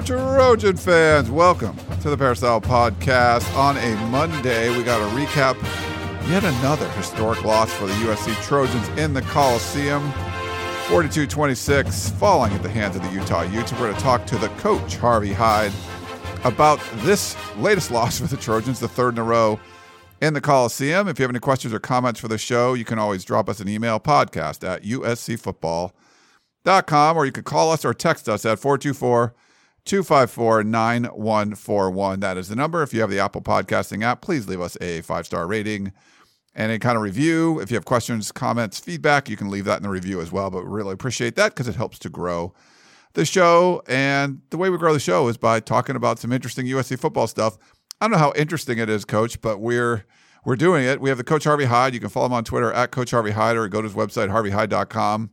[0.00, 1.30] Trojan fans.
[1.30, 3.54] Welcome to the Peristyle Podcast.
[3.56, 5.60] On a Monday, we got to recap
[6.30, 10.10] yet another historic loss for the USC Trojans in the Coliseum.
[10.88, 13.72] 42 26, falling at the hands of the Utah Utes.
[13.72, 15.72] We're going to talk to the coach, Harvey Hyde,
[16.44, 19.60] about this latest loss for the Trojans, the third in a row
[20.22, 21.06] in the Coliseum.
[21.06, 23.60] If you have any questions or comments for the show, you can always drop us
[23.60, 29.34] an email podcast at uscfootball.com or you can call us or text us at 424
[29.84, 32.20] 254 9141.
[32.20, 32.82] That is the number.
[32.82, 35.92] If you have the Apple Podcasting app, please leave us a five star rating
[36.54, 37.60] and any kind of review.
[37.60, 40.50] If you have questions, comments, feedback, you can leave that in the review as well.
[40.50, 42.54] But we really appreciate that because it helps to grow
[43.14, 43.82] the show.
[43.88, 47.26] And the way we grow the show is by talking about some interesting USC football
[47.26, 47.58] stuff.
[48.00, 50.04] I don't know how interesting it is, Coach, but we're
[50.44, 51.00] we're doing it.
[51.00, 51.94] We have the Coach Harvey Hyde.
[51.94, 54.28] You can follow him on Twitter at Coach Harvey Hyde or go to his website,
[54.28, 55.30] harveyhyde.com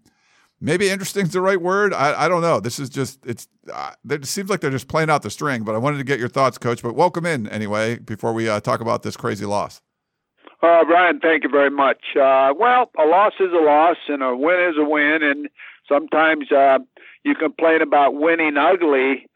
[0.61, 1.93] maybe interesting is the right word.
[1.93, 2.59] I, I don't know.
[2.59, 3.47] This is just it's.
[3.71, 5.63] Uh, it seems like they're just playing out the string.
[5.63, 6.81] But I wanted to get your thoughts, Coach.
[6.81, 9.81] But welcome in anyway before we uh, talk about this crazy loss.
[10.61, 12.03] Uh, Brian, thank you very much.
[12.15, 15.19] Uh, well, a loss is a loss, and a win is a win.
[15.23, 15.49] And
[15.87, 16.79] sometimes uh,
[17.23, 19.27] you complain about winning ugly,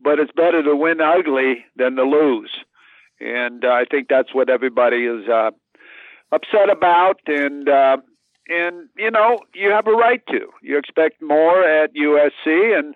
[0.00, 2.50] but it's better to win ugly than to lose.
[3.20, 5.50] And uh, I think that's what everybody is uh,
[6.32, 7.20] upset about.
[7.26, 7.98] And uh,
[8.50, 10.48] and you know you have a right to.
[10.62, 12.94] You expect more at USC, and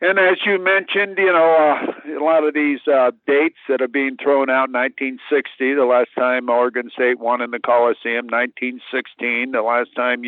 [0.00, 3.88] and as you mentioned, you know uh, a lot of these uh, dates that are
[3.88, 4.70] being thrown out.
[4.70, 8.26] 1960, the last time Oregon State won in the Coliseum.
[8.26, 10.24] 1916, the last time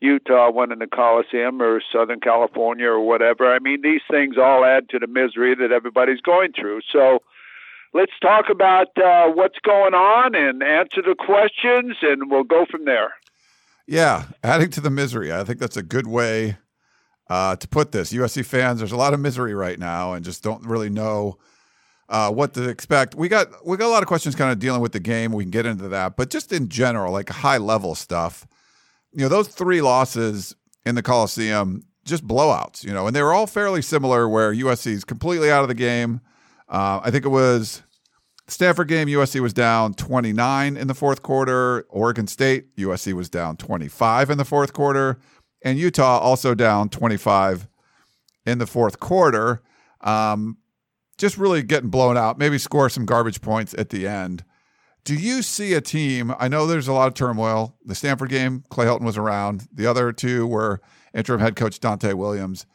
[0.00, 3.52] Utah won in the Coliseum, or Southern California, or whatever.
[3.52, 6.80] I mean, these things all add to the misery that everybody's going through.
[6.92, 7.20] So
[7.94, 12.84] let's talk about uh, what's going on and answer the questions, and we'll go from
[12.84, 13.14] there.
[13.88, 15.32] Yeah, adding to the misery.
[15.32, 16.58] I think that's a good way
[17.30, 18.12] uh, to put this.
[18.12, 21.38] USC fans, there's a lot of misery right now, and just don't really know
[22.10, 23.14] uh, what to expect.
[23.14, 25.32] We got we got a lot of questions kind of dealing with the game.
[25.32, 28.46] We can get into that, but just in general, like high level stuff.
[29.14, 32.84] You know, those three losses in the Coliseum, just blowouts.
[32.84, 34.28] You know, and they were all fairly similar.
[34.28, 36.20] Where USC is completely out of the game.
[36.68, 37.82] Uh, I think it was
[38.48, 41.86] Stanford game, USC was down 29 in the fourth quarter.
[41.90, 45.18] Oregon State, USC was down 25 in the fourth quarter.
[45.62, 47.68] And Utah also down 25
[48.46, 49.62] in the fourth quarter.
[50.00, 50.56] Um,
[51.18, 54.44] just really getting blown out, maybe score some garbage points at the end.
[55.04, 56.34] Do you see a team?
[56.38, 57.76] I know there's a lot of turmoil.
[57.84, 59.68] The Stanford game, Clay Helton was around.
[59.72, 60.80] The other two were
[61.14, 62.66] interim head coach Donte Williams.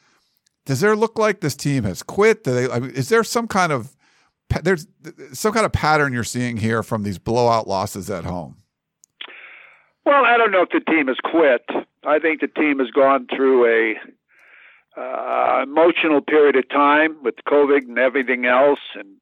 [0.66, 2.44] Does there look like this team has quit?
[2.44, 3.93] They, I mean, is there some kind of
[4.62, 4.88] there's
[5.34, 8.58] some kind of pattern you're seeing here from these blowout losses at home.
[10.06, 11.66] Well, I don't know if the team has quit.
[12.06, 13.96] I think the team has gone through a
[15.00, 19.16] uh, emotional period of time with COVID and everything else, and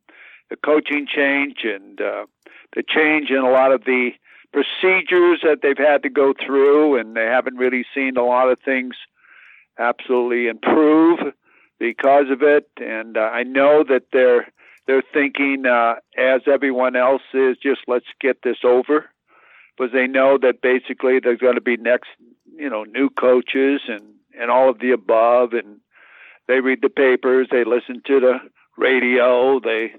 [0.49, 2.25] the coaching change and uh,
[2.75, 4.11] the change in a lot of the
[4.51, 8.59] procedures that they've had to go through, and they haven't really seen a lot of
[8.59, 8.95] things
[9.77, 11.19] absolutely improve
[11.79, 12.69] because of it.
[12.77, 14.51] And uh, I know that they're
[14.87, 19.09] they're thinking, uh, as everyone else is, just let's get this over,
[19.77, 22.09] because they know that basically there's going to be next,
[22.55, 24.03] you know, new coaches and
[24.39, 25.81] and all of the above, and
[26.47, 28.37] they read the papers, they listen to the
[28.77, 29.93] radio, they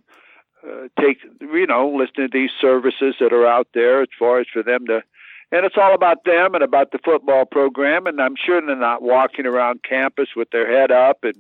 [0.66, 4.46] uh, take, you know, listen to these services that are out there as far as
[4.52, 5.02] for them to
[5.52, 8.06] and it's all about them and about the football program.
[8.06, 11.36] And i'm sure they're not walking around campus with their head up and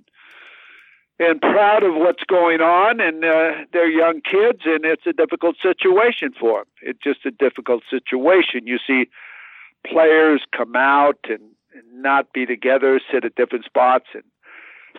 [1.18, 5.56] and proud of what's going on, and uh, they're young kids, and it's a difficult
[5.62, 6.66] situation for them.
[6.82, 8.66] It's just a difficult situation.
[8.66, 9.08] You see
[9.86, 11.40] players come out and,
[11.74, 14.24] and not be together, sit at different spots, and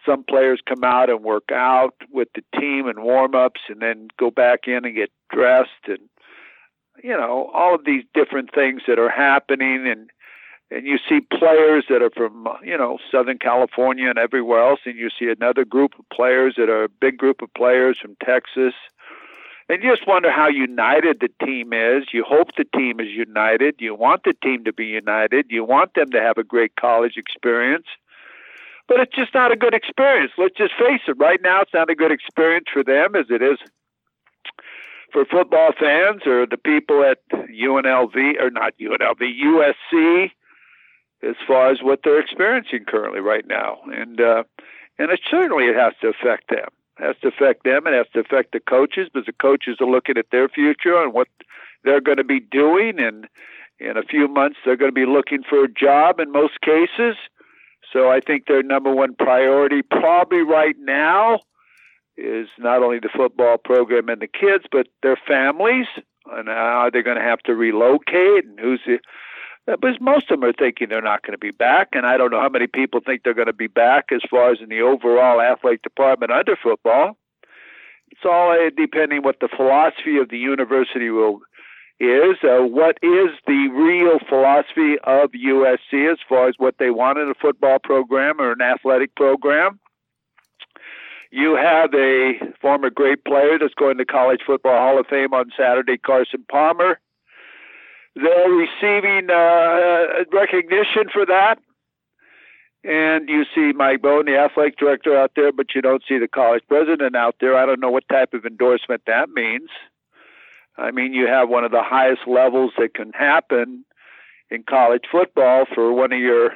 [0.05, 4.07] some players come out and work out with the team and warm ups, and then
[4.17, 5.99] go back in and get dressed, and
[7.03, 10.09] you know all of these different things that are happening, and
[10.73, 14.79] and you see players that are from uh, you know Southern California and everywhere else,
[14.85, 18.15] and you see another group of players that are a big group of players from
[18.23, 18.73] Texas,
[19.69, 22.05] and you just wonder how united the team is.
[22.11, 23.75] You hope the team is united.
[23.79, 25.45] You want the team to be united.
[25.49, 27.87] You want them to have a great college experience.
[28.87, 30.33] but it's just not a good experience.
[30.37, 31.15] Let's just face it.
[31.17, 33.57] Right now, it's not a good experience for them as it is
[35.13, 40.31] for football fans or the people at UNLV or not UNLV, USC,
[41.27, 44.43] as far as what they're experiencing currently right now, and uh,
[44.99, 46.67] and it certainly it has to affect them.
[46.99, 47.87] It has to affect them.
[47.87, 51.13] It has to affect the coaches because the coaches are looking at their future and
[51.13, 51.27] what
[51.83, 53.27] they're going to be doing, and
[53.79, 57.15] in a few months they're going to be looking for a job in most cases.
[57.91, 61.39] So I think their number one priority, probably right now,
[62.17, 65.87] is not only the football program and the kids, but their families.
[66.31, 68.45] And are they going to have to relocate?
[68.45, 68.99] And who's the
[69.65, 72.31] because most of them are thinking they're not going to be back, and I don't
[72.31, 74.81] know how many people think they're going to be back as far as in the
[74.81, 77.17] overall athletic department under football.
[78.11, 81.41] It's all uh, depending what the philosophy of the university will
[81.99, 82.37] is.
[82.43, 87.29] Uh, what is the real philosophy of USC as far as what they want in
[87.29, 89.79] a football program or an athletic program?
[91.31, 95.51] You have a former great player that's going to College Football Hall of Fame on
[95.57, 96.99] Saturday, Carson Palmer.
[98.15, 101.55] They're receiving uh, recognition for that.
[102.83, 106.27] And you see Mike Bohn, the athletic director, out there, but you don't see the
[106.27, 107.55] college president out there.
[107.55, 109.69] I don't know what type of endorsement that means.
[110.77, 113.85] I mean, you have one of the highest levels that can happen
[114.49, 116.51] in college football for one of your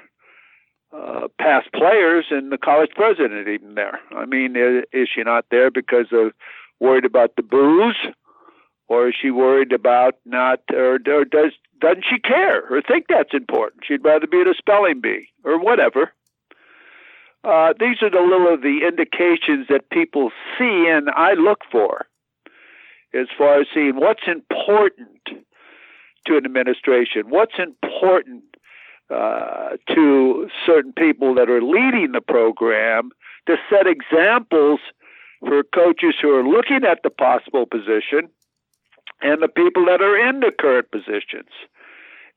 [0.91, 3.99] uh, past players and the college president even there.
[4.15, 4.55] I mean,
[4.91, 6.33] is she not there because of
[6.79, 7.95] worried about the boos,
[8.87, 13.33] or is she worried about not, or, or does doesn't she care or think that's
[13.33, 13.83] important?
[13.87, 16.11] She'd rather be at a spelling bee or whatever.
[17.43, 22.07] Uh, these are the little of the indications that people see and I look for
[23.13, 25.19] as far as seeing what's important
[26.25, 28.43] to an administration, what's important
[29.09, 33.11] uh, to certain people that are leading the program
[33.45, 34.79] to set examples
[35.39, 38.29] for coaches who are looking at the possible position
[39.21, 41.49] and the people that are in the current positions.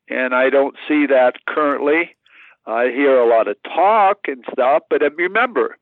[0.08, 2.16] And I don't see that currently.
[2.66, 5.76] I hear a lot of talk and stuff, but um, remember,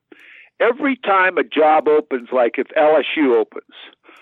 [0.59, 3.75] every time a job opens, like if LSU opens,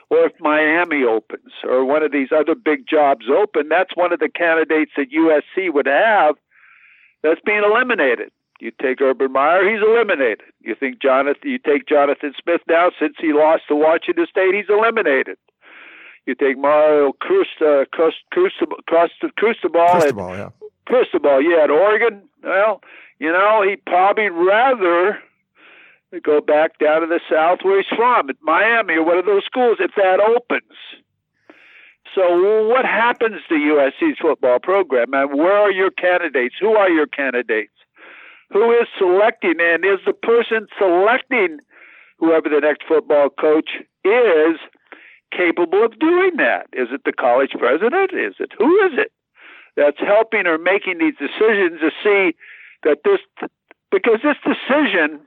[0.10, 4.20] or if Miami opens, or one of these other big jobs open, that's one of
[4.20, 6.36] the candidates that USC would have
[7.24, 8.32] that's being eliminated.
[8.60, 10.42] You take Urban Meyer, he's eliminated.
[10.62, 14.70] You think Jonathan, you take Jonathan Smith now, since he lost to Washington State, he's
[14.70, 15.38] eliminated.
[16.28, 20.50] You take Mario uh, Cristobal, Cristobal, Cristobal, Cristobal, yeah.
[20.86, 22.22] Cristobal, yeah, at Oregon.
[22.44, 22.82] Well,
[23.18, 25.20] you know, he'd probably rather
[26.22, 29.46] go back down to the South where he's from, at Miami or one of those
[29.46, 30.76] schools, if that opens.
[32.14, 35.14] So, what happens to USC's football program?
[35.14, 36.56] And where are your candidates?
[36.60, 37.72] Who are your candidates?
[38.52, 39.56] Who is selecting?
[39.62, 41.60] And is the person selecting
[42.20, 43.70] whoever the next football coach
[44.04, 44.60] is
[45.32, 46.68] capable of doing that?
[46.74, 48.12] Is it the college president?
[48.14, 49.12] Is it who is it
[49.76, 52.36] that's helping or making these decisions to see
[52.84, 53.20] that this
[53.92, 55.22] because this decision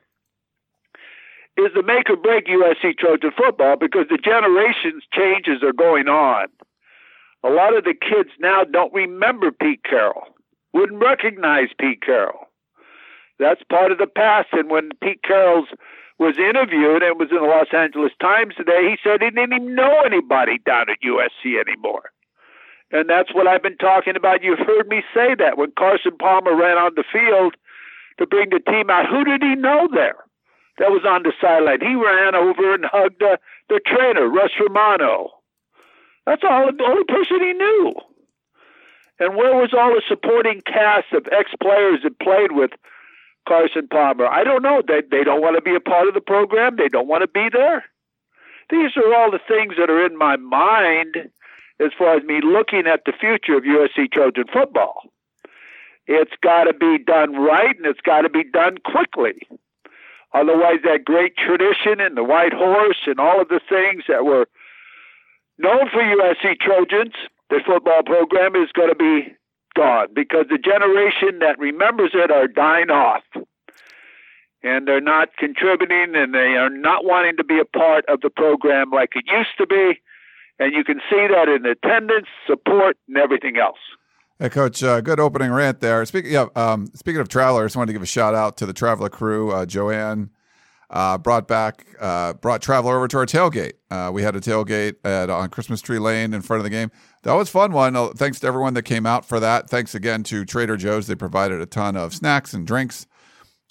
[1.56, 6.48] is the make or break USC Trojan football because the generations changes are going on.
[7.42, 10.24] A lot of the kids now don't remember Pete Carroll,
[10.72, 12.48] wouldn't recognize Pete Carroll.
[13.38, 14.48] That's part of the past.
[14.52, 15.68] And when Pete Carroll's
[16.20, 19.74] was interviewed and was in the Los Angeles Times today, he said he didn't even
[19.74, 22.12] know anybody down at USC anymore.
[22.92, 24.44] And that's what I've been talking about.
[24.44, 27.56] You've heard me say that when Carson Palmer ran on the field
[28.20, 29.08] to bring the team out.
[29.08, 30.20] Who did he know there?
[30.78, 31.80] That was on the sideline.
[31.80, 33.36] He ran over and hugged uh,
[33.68, 35.30] the trainer, Russ Romano.
[36.26, 37.94] That's all the only person he knew.
[39.18, 42.70] And where was all the supporting cast of ex players that played with
[43.48, 44.26] Carson Palmer?
[44.26, 44.82] I don't know.
[44.86, 46.76] They they don't want to be a part of the program.
[46.76, 47.84] They don't want to be there.
[48.70, 51.16] These are all the things that are in my mind
[51.80, 55.02] as far as me looking at the future of USC Trojan football.
[56.06, 59.46] It's got to be done right and it's got to be done quickly.
[60.32, 64.46] Otherwise, that great tradition and the white horse and all of the things that were
[65.58, 67.14] known for USC Trojans,
[67.48, 69.34] the football program is going to be
[70.14, 73.22] because the generation that remembers it are dying off.
[74.62, 78.28] And they're not contributing and they are not wanting to be a part of the
[78.28, 80.00] program like it used to be.
[80.58, 83.78] And you can see that in attendance, support, and everything else.
[84.38, 86.04] Hey, Coach, uh, good opening rant there.
[86.04, 88.72] Speaking, yeah, um, speaking of travelers, I wanted to give a shout out to the
[88.74, 90.30] traveler crew, uh, Joanne,
[90.90, 93.74] uh, brought back uh, brought Traveler over to our tailgate.
[93.90, 96.90] Uh, we had a tailgate at, on Christmas Tree Lane in front of the game.
[97.22, 97.94] That was fun one.
[97.96, 99.70] Uh, thanks to everyone that came out for that.
[99.70, 101.06] Thanks again to Trader Joe's.
[101.06, 103.06] They provided a ton of snacks and drinks.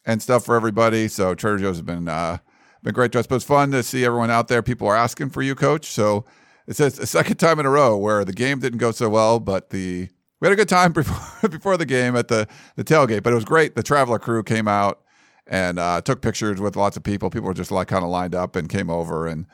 [0.05, 1.07] and stuff for everybody.
[1.07, 2.37] So Trader Joe's has been uh,
[2.83, 3.27] been great to us.
[3.27, 4.63] But it's fun to see everyone out there.
[4.63, 5.87] People are asking for you, Coach.
[5.87, 6.25] So
[6.67, 9.71] it's a, second time in a row where the game didn't go so well, but
[9.71, 10.07] the
[10.39, 13.23] we had a good time before before the game at the the tailgate.
[13.23, 13.75] But it was great.
[13.75, 15.01] The traveler crew came out
[15.49, 17.29] and uh, took pictures with lots of people.
[17.29, 19.45] People were just like kind of lined up and came over and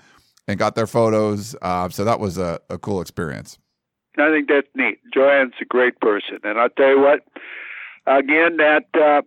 [0.47, 1.55] and got their photos.
[1.61, 3.57] Uh, so that was a, a cool experience.
[4.17, 4.99] I think that's neat.
[5.13, 7.21] Joanne's a great person, and I'll tell you what.
[8.07, 9.23] Again, that uh,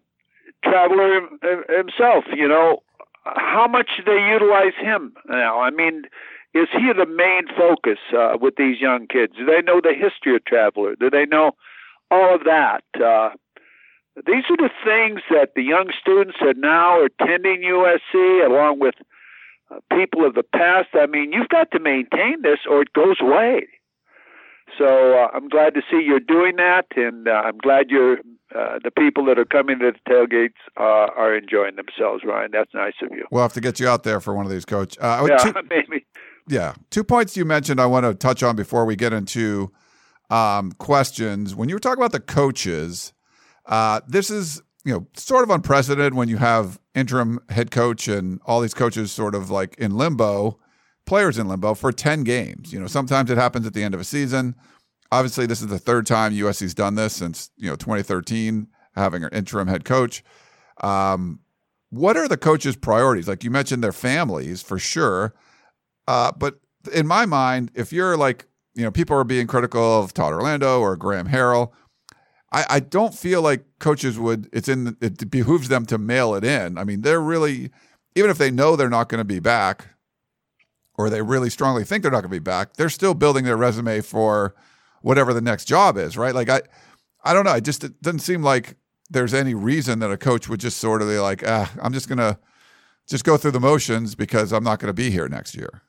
[0.64, 1.22] traveler
[1.68, 2.82] himself, you know,
[3.24, 5.60] how much do they utilize him now?
[5.60, 6.04] I mean,
[6.54, 9.34] is he the main focus uh, with these young kids?
[9.36, 10.94] Do they know the history of Traveler?
[10.94, 11.52] Do they know
[12.10, 12.84] all of that?
[12.94, 13.30] Uh,
[14.26, 18.94] these are the things that the young students that now are attending USC, along with
[19.70, 20.88] uh, people of the past.
[20.94, 23.68] I mean, you've got to maintain this, or it goes away.
[24.76, 28.18] So uh, I'm glad to see you're doing that, and uh, I'm glad you're
[28.54, 32.24] uh, the people that are coming to the tailgates uh, are enjoying themselves.
[32.24, 33.26] Ryan, that's nice of you.
[33.30, 34.96] We'll have to get you out there for one of these, Coach.
[34.98, 36.06] Uh, yeah, two, maybe.
[36.48, 39.70] Yeah, two points you mentioned I want to touch on before we get into
[40.30, 41.54] um, questions.
[41.54, 43.12] When you were talking about the coaches,
[43.68, 48.40] uh, this is you know sort of unprecedented when you have interim head coach and
[48.44, 50.58] all these coaches sort of like in limbo,
[51.06, 52.72] players in limbo for ten games.
[52.72, 54.54] You know, sometimes it happens at the end of a season.
[55.12, 59.30] Obviously, this is the third time USC's done this since you know 2013, having an
[59.32, 60.24] interim head coach.
[60.82, 61.40] Um,
[61.90, 63.28] what are the coaches' priorities?
[63.28, 65.34] Like you mentioned, their families for sure
[66.08, 66.58] uh, but
[66.94, 70.80] in my mind, if you're like, you know, people are being critical of Todd Orlando
[70.80, 71.72] or Graham Harrell,
[72.50, 74.48] I, I don't feel like coaches would.
[74.52, 74.96] It's in.
[75.00, 76.78] It behooves them to mail it in.
[76.78, 77.70] I mean, they're really,
[78.14, 79.88] even if they know they're not going to be back,
[80.96, 83.56] or they really strongly think they're not going to be back, they're still building their
[83.56, 84.54] resume for
[85.02, 86.34] whatever the next job is, right?
[86.34, 86.62] Like I,
[87.22, 87.54] I don't know.
[87.54, 88.76] It just it doesn't seem like
[89.10, 92.08] there's any reason that a coach would just sort of be like, ah, I'm just
[92.08, 92.38] gonna
[93.08, 95.82] just go through the motions because I'm not going to be here next year.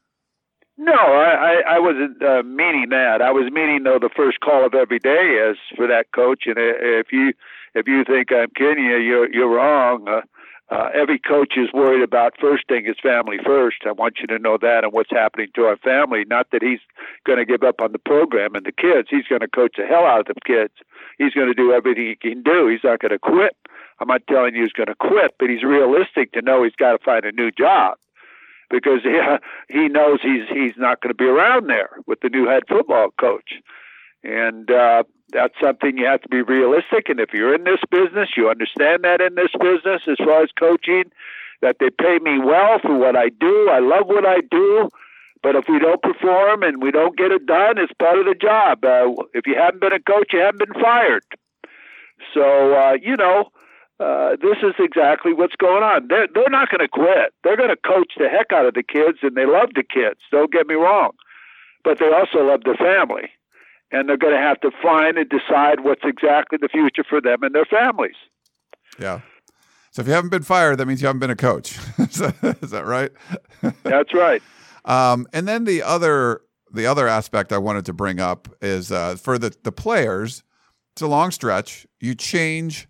[0.81, 3.21] No, I, I, I wasn't uh, meaning that.
[3.21, 6.43] I was meaning though the first call of every day is for that coach.
[6.45, 7.33] And if you
[7.75, 10.07] if you think I'm kidding you, you're you're wrong.
[10.07, 10.21] Uh,
[10.71, 13.79] uh, every coach is worried about first thing is family first.
[13.85, 16.23] I want you to know that and what's happening to our family.
[16.29, 16.79] Not that he's
[17.25, 19.09] going to give up on the program and the kids.
[19.11, 20.73] He's going to coach the hell out of the kids.
[21.17, 22.69] He's going to do everything he can do.
[22.69, 23.57] He's not going to quit.
[23.99, 26.93] I'm not telling you he's going to quit, but he's realistic to know he's got
[26.93, 27.97] to find a new job
[28.69, 29.19] because he,
[29.69, 33.09] he knows he's he's not going to be around there with the new head football
[33.19, 33.53] coach,
[34.23, 37.09] and uh, that's something you have to be realistic.
[37.09, 40.49] And if you're in this business, you understand that in this business, as far as
[40.57, 41.11] coaching,
[41.61, 43.69] that they pay me well for what I do.
[43.69, 44.89] I love what I do.
[45.41, 48.35] But if we don't perform and we don't get it done, it's part of the
[48.35, 48.83] job.
[48.83, 51.23] Uh, if you haven't been a coach, you haven't been fired.
[52.33, 53.49] So uh, you know,
[53.99, 56.07] uh, this is exactly what's going on.
[56.07, 57.33] They're, they're not going to quit.
[57.43, 60.21] They're going to coach the heck out of the kids, and they love the kids.
[60.31, 61.11] Don't get me wrong.
[61.83, 63.29] But they also love their family.
[63.91, 67.43] And they're going to have to find and decide what's exactly the future for them
[67.43, 68.15] and their families.
[68.99, 69.21] Yeah.
[69.91, 71.77] So if you haven't been fired, that means you haven't been a coach.
[71.97, 73.11] is, that, is that right?
[73.83, 74.43] That's right.
[74.85, 76.41] Um, and then the other
[76.71, 80.43] the other aspect I wanted to bring up is uh, for the the players.
[80.93, 81.87] It's a long stretch.
[81.99, 82.88] You change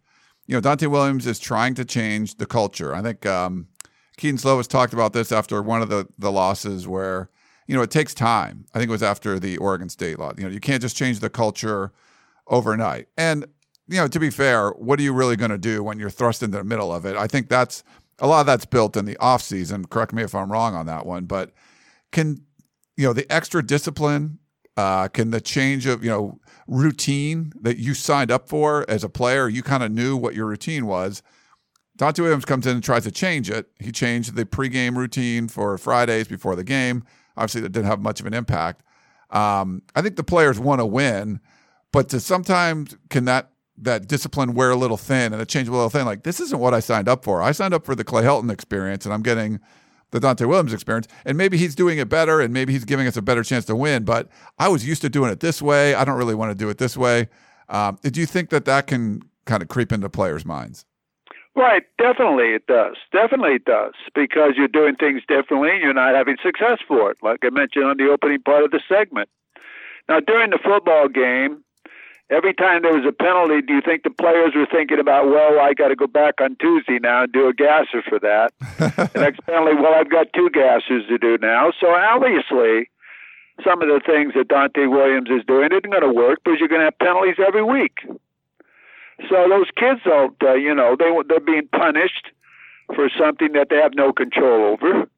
[0.49, 2.95] you know, Donte Williams is trying to change the culture.
[2.95, 3.67] I think um,
[4.17, 7.29] Kedon Slovis talked about this after one of the, the losses where,
[7.67, 8.65] you know, it takes time.
[8.73, 10.31] I think it was after the Oregon State law.
[10.35, 11.91] You know, you can't just change the culture
[12.47, 13.09] overnight.
[13.15, 13.45] And,
[13.87, 16.41] you know, to be fair, what are you really going to do when you're thrust
[16.41, 17.15] into the middle of it?
[17.15, 17.83] I think that's
[18.17, 19.85] a lot of that's built in the off season.
[19.85, 21.51] Correct me if I'm wrong on that one, but
[22.11, 22.41] can
[22.97, 24.39] you know the extra discipline
[24.79, 29.09] uh, can the change of you know routine that you signed up for as a
[29.09, 31.21] player, you kind of knew what your routine was.
[31.97, 33.69] Donte Williams comes in and tries to change it.
[33.81, 37.03] He changed the pregame routine for Fridays before the game.
[37.35, 38.83] Obviously, that didn't have much of an impact.
[39.31, 41.41] Um, I think the players want to win,
[41.91, 45.71] but to sometimes can that that discipline wear a little thin and it change a
[45.71, 46.05] little thin?
[46.05, 47.41] Like this isn't what I signed up for.
[47.41, 49.59] I signed up for the Clay Helton experience, and I'm getting
[50.11, 51.07] the Donte Williams experience.
[51.25, 53.75] And maybe he's doing it better and maybe he's giving us a better chance to
[53.75, 54.03] win.
[54.03, 55.95] But I was used to doing it this way.
[55.95, 57.29] I don't really want to do it this way.
[57.69, 60.85] Um, did you think that that can kind of creep into players' minds?
[61.55, 62.95] Right, definitely it does.
[63.11, 65.71] Definitely it does because you're doing things differently.
[65.71, 68.71] and You're not having success for it, like I mentioned on the opening part of
[68.71, 69.29] the segment.
[70.07, 71.63] Now, during the football game,
[72.29, 75.59] every time there was a penalty, do you think the players were thinking about, well,
[75.59, 78.53] I got to go back on Tuesday now and do a gasser for that?
[79.13, 81.71] the next penalty, well, I've got two gassers to do now.
[81.79, 82.89] So obviously,
[83.63, 86.69] some of the things that Donte Williams is doing isn't going to work because you're
[86.69, 87.97] going to have penalties every week.
[89.27, 92.31] So those kids don't, uh, you know, they they're being punished
[92.95, 95.09] for something that they have no control over.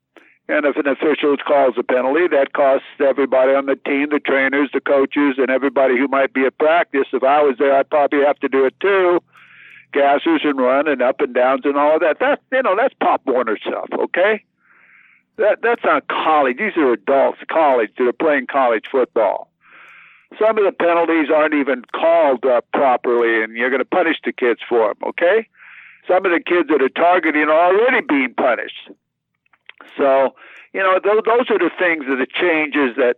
[0.51, 4.70] And if an official calls a penalty, that costs everybody on the team, the trainers,
[4.74, 7.08] the coaches, and everybody who might be at practice.
[7.13, 9.24] If I was there, I'd probably have to do it too.
[9.93, 12.17] Gassers and run and up and downs and all of that.
[12.20, 13.88] That's you know, that's Pop Warner stuff.
[13.98, 14.43] Okay,
[15.38, 16.58] that that's not college.
[16.58, 19.50] These are adults, college that are playing college football.
[20.38, 24.34] Some of the penalties aren't even called up properly, and you're going to punish the
[24.34, 24.98] kids for them.
[25.12, 25.48] Okay,
[26.10, 28.89] some of the kids that are targeting are already being punished.
[29.98, 30.36] So,
[30.74, 33.17] you know, those, those are the things that the changes that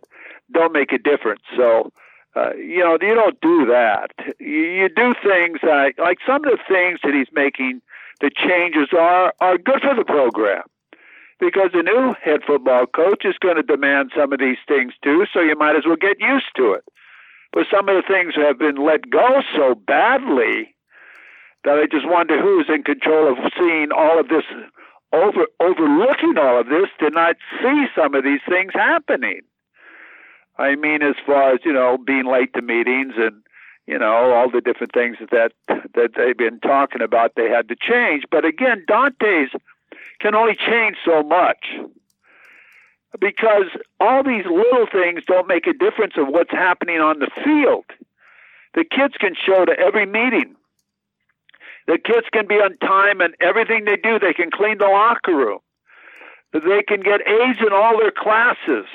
[0.52, 1.42] don't make a difference.
[1.56, 1.92] So,
[2.36, 4.10] uh, you know, you don't do that.
[4.40, 7.80] You, you do things like, like some of the things that he's making,
[8.20, 10.62] the changes are, are good for the program
[11.40, 15.26] because the new head football coach is going to demand some of these things too,
[15.32, 16.84] so you might as well get used to it.
[17.52, 20.74] But some of the things have been let go so badly
[21.64, 24.44] that I just wonder who's in control of seeing all of this
[25.14, 29.40] over overlooking all of this to not see some of these things happening.
[30.58, 33.42] I mean, as far as you know, being late to meetings and
[33.86, 37.76] you know all the different things that that they've been talking about, they had to
[37.76, 38.24] change.
[38.30, 39.50] But again, Donte's
[40.20, 41.66] can only change so much
[43.20, 43.66] because
[44.00, 47.84] all these little things don't make a difference of what's happening on the field.
[48.74, 50.56] The kids can show to every meeting
[51.86, 55.36] the kids can be on time and everything they do, they can clean the locker
[55.36, 55.58] room.
[56.52, 58.86] They can get A's in all their classes.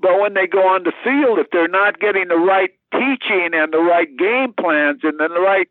[0.00, 3.72] But when they go on the field, if they're not getting the right teaching and
[3.72, 5.68] the right game plans and the right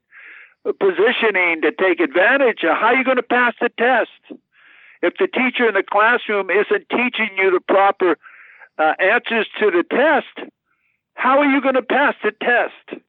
[0.79, 4.39] positioning to take advantage, of, how are you going to pass the test?
[5.01, 8.17] If the teacher in the classroom isn't teaching you the proper
[8.77, 10.49] uh, answers to the test,
[11.15, 13.01] how are you going to pass the test?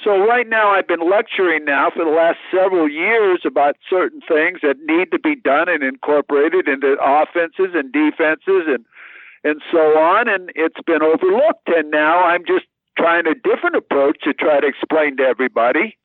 [0.00, 4.60] So right now I've been lecturing now for the last several years about certain things
[4.62, 8.86] that need to be done and incorporated into offenses and defenses and
[9.44, 12.64] and so on and it's been overlooked and now I'm just
[12.96, 15.98] trying a different approach to try to explain to everybody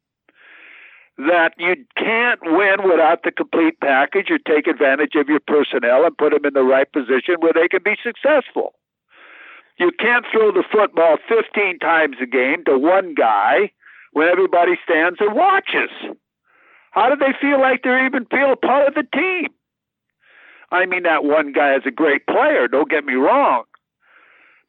[1.17, 6.17] that you can't win without the complete package or take advantage of your personnel and
[6.17, 8.73] put them in the right position where they can be successful.
[9.79, 13.71] You can't throw the football 15 times a game to one guy
[14.13, 15.91] when everybody stands and watches?
[16.91, 19.49] How do they feel like they're even feel part of the team?
[20.71, 23.63] I mean, that one guy is a great player, don't get me wrong.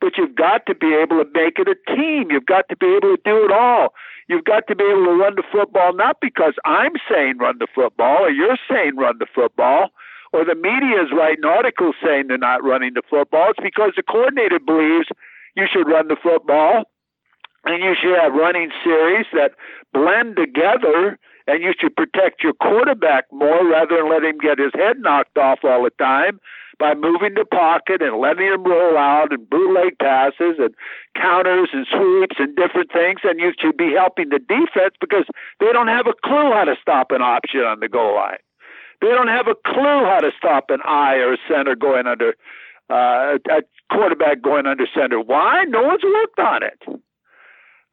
[0.01, 2.31] But you've got to be able to make it a team.
[2.31, 3.95] You've got to be able to do it all.
[4.29, 7.67] You've got to be able to run the football, not because I'm saying run the
[7.75, 9.89] football or you're saying run the football
[10.33, 13.51] or the media is writing articles saying they're not running the football.
[13.51, 15.09] It's because the coordinator believes
[15.57, 16.85] you should run the football
[17.65, 19.53] and you should have running series that
[19.93, 24.73] blend together and you should protect your quarterback more rather than let him get his
[24.75, 26.39] head knocked off all the time
[26.79, 30.75] by moving the pocket and letting him roll out and bootleg passes and
[31.17, 33.21] counters and sweeps and different things.
[33.25, 35.25] And you should be helping the defense because
[35.59, 38.39] they don't have a clue how to stop an option on the goal line.
[39.01, 42.35] They don't have a clue how to stop an eye or a center going under
[42.91, 45.21] uh, a quarterback going under center.
[45.21, 45.65] Why?
[45.69, 47.03] No one's worked on it.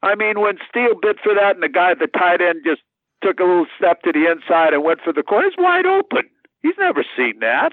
[0.02, 2.82] I mean, when Steele bid for that and the guy at the tight end just
[3.22, 6.24] took a little step to the inside and went for the corner, he's wide open.
[6.62, 7.72] He's never seen that.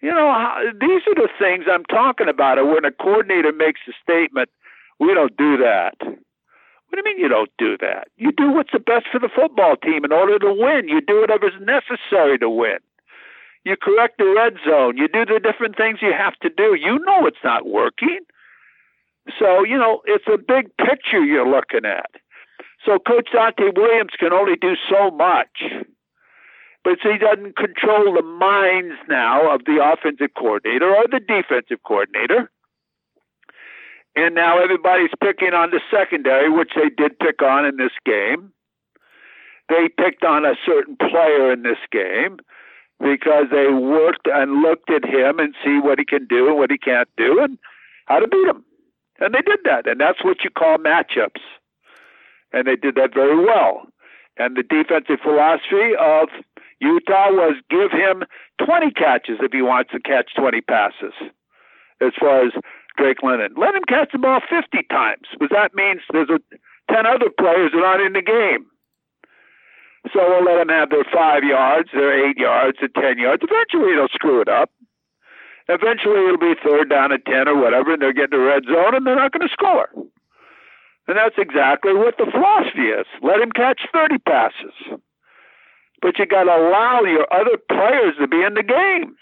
[0.00, 0.32] You know,
[0.80, 2.64] these are the things I'm talking about.
[2.66, 4.48] When a coordinator makes a statement,
[4.98, 5.94] we don't do that.
[6.00, 8.08] What do you mean you don't do that?
[8.16, 10.88] You do what's the best for the football team in order to win.
[10.88, 12.78] You do whatever's necessary to win.
[13.64, 14.96] You correct the red zone.
[14.96, 16.74] You do the different things you have to do.
[16.74, 18.20] You know it's not working.
[19.38, 22.10] So, you know, it's a big picture you're looking at.
[22.84, 25.62] So Coach Dante Williams can only do so much.
[26.84, 32.50] But he doesn't control the minds now of the offensive coordinator or the defensive coordinator.
[34.16, 38.52] And now everybody's picking on the secondary, which they did pick on in this game.
[39.68, 42.38] They picked on a certain player in this game
[43.00, 46.70] because they worked and looked at him and see what he can do and what
[46.70, 47.58] he can't do and
[48.06, 48.64] how to beat him.
[49.22, 49.86] And they did that.
[49.86, 51.40] And that's what you call matchups.
[52.52, 53.86] And they did that very well.
[54.36, 56.28] And the defensive philosophy of
[56.80, 58.24] Utah was give him
[58.58, 61.14] 20 catches if he wants to catch 20 passes.
[62.00, 62.52] As far as
[62.98, 66.40] Drake London, let him catch the ball 50 times, because that means there's a,
[66.92, 68.66] 10 other players that aren't in the game.
[70.12, 73.42] So we'll let them have their five yards, their eight yards, their 10 yards.
[73.46, 74.70] Eventually they'll screw it up.
[75.72, 78.94] Eventually it'll be third down at 10 or whatever, and they're getting the red zone
[78.94, 79.88] and they're not going to score.
[81.08, 83.06] And that's exactly what the philosophy is.
[83.22, 85.00] Let him catch 30 passes.
[86.00, 89.16] But you got to allow your other players to be in the game.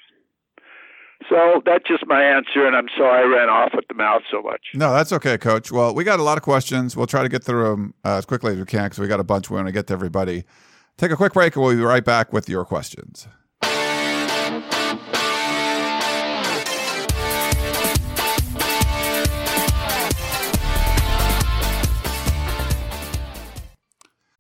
[1.29, 4.41] So that's just my answer, and I'm sorry I ran off at the mouth so
[4.41, 4.61] much.
[4.75, 5.71] No, that's okay, Coach.
[5.71, 6.97] Well, we got a lot of questions.
[6.97, 9.21] We'll try to get through them uh, as quickly as we can because we got
[9.21, 10.45] a bunch we want to get to everybody.
[10.97, 13.29] Take a quick break, and we'll be right back with your questions.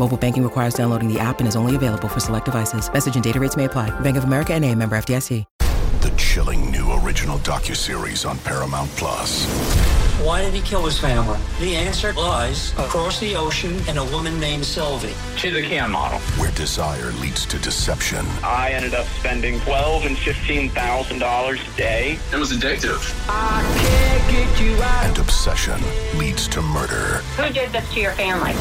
[0.00, 2.90] Mobile banking requires downloading the app and is only available for select devices.
[2.90, 3.90] Message and data rates may apply.
[4.00, 5.44] Bank of America and a member FDIC.
[6.00, 9.44] The chilling new original docuseries on Paramount Plus.
[10.24, 11.38] Why did he kill his family?
[11.58, 15.12] The answer lies across the ocean in a woman named Sylvie.
[15.36, 16.18] She's a can model.
[16.38, 18.24] Where desire leads to deception.
[18.42, 22.18] I ended up spending twelve and fifteen thousand dollars a day.
[22.32, 23.02] It was addictive.
[23.28, 25.04] I can't get you out.
[25.04, 25.80] And obsession
[26.18, 27.18] leads to murder.
[27.36, 28.54] Who did this to your family?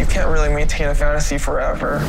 [0.00, 2.00] You can't really maintain a fantasy forever.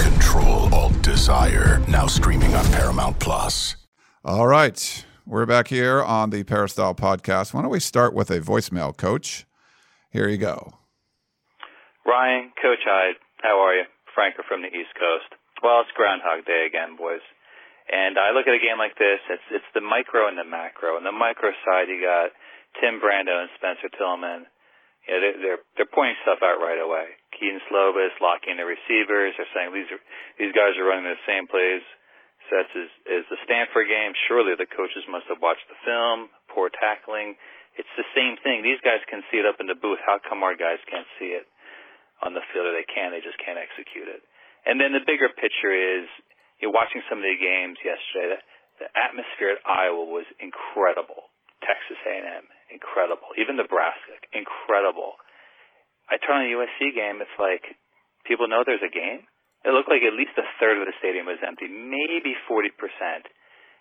[0.00, 1.76] Control Alt Desire.
[1.92, 3.76] Now streaming on Paramount Plus.
[4.24, 4.80] All right.
[5.26, 7.52] We're back here on the Peristyle podcast.
[7.52, 9.44] Why don't we start with a voicemail, Coach?
[10.08, 10.72] Here you go.
[12.08, 13.84] Ryan, Coach Hyde, how are you?
[14.14, 15.28] Franker from the East Coast.
[15.62, 17.20] Well, it's Groundhog Day again, boys.
[17.92, 20.96] And I look at a game like this, it's it's the micro and the macro.
[20.96, 22.32] On the micro side, you got
[22.80, 24.48] Tim Brando and Spencer Tillman.
[25.04, 27.20] Yeah, they're, they're they're pointing stuff out right away.
[27.44, 29.36] Kedon Slovis locking the receivers.
[29.36, 30.00] They're saying these are
[30.40, 31.84] these guys are running the same plays.
[32.48, 34.16] Sets is is the Stanford game.
[34.24, 36.32] Surely the coaches must have watched the film.
[36.48, 37.36] Poor tackling.
[37.76, 38.64] It's the same thing.
[38.64, 40.00] These guys can see it up in the booth.
[40.00, 41.44] How come our guys can't see it
[42.24, 42.64] on the field?
[42.64, 43.12] Or they can.
[43.12, 44.24] They just can't execute it.
[44.64, 46.08] And then the bigger picture is
[46.64, 48.40] you're watching some of the games yesterday.
[48.40, 51.28] The, the atmosphere at Iowa was incredible.
[51.60, 53.32] Texas A&M, incredible.
[53.36, 55.16] Even Nebraska, incredible.
[56.08, 57.20] I turn on the USC game.
[57.24, 57.64] It's like
[58.28, 59.24] people know there's a game.
[59.64, 62.68] It looked like at least a third of the stadium was empty, maybe 40%.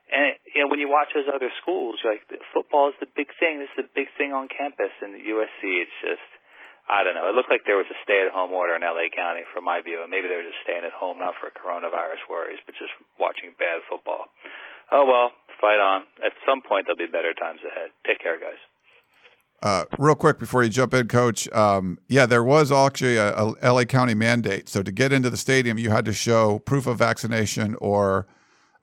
[0.08, 2.24] And you know, when you watch those other schools, you're like
[2.56, 3.60] football is the big thing.
[3.60, 4.92] This is the big thing on campus.
[5.04, 6.24] And USC, it's just,
[6.88, 7.28] I don't know.
[7.28, 10.04] It looked like there was a stay-at-home order in LA County, from my view.
[10.04, 13.56] And maybe they were just staying at home, not for coronavirus worries, but just watching
[13.60, 14.32] bad football.
[14.92, 16.08] Oh well, fight on.
[16.24, 17.92] At some point, there'll be better times ahead.
[18.08, 18.60] Take care, guys.
[19.63, 21.49] Uh, real quick before you jump in, Coach.
[21.54, 24.67] Um, yeah, there was actually a, a, LA County mandate.
[24.67, 28.28] So to get into the stadium, you had to show proof of vaccination or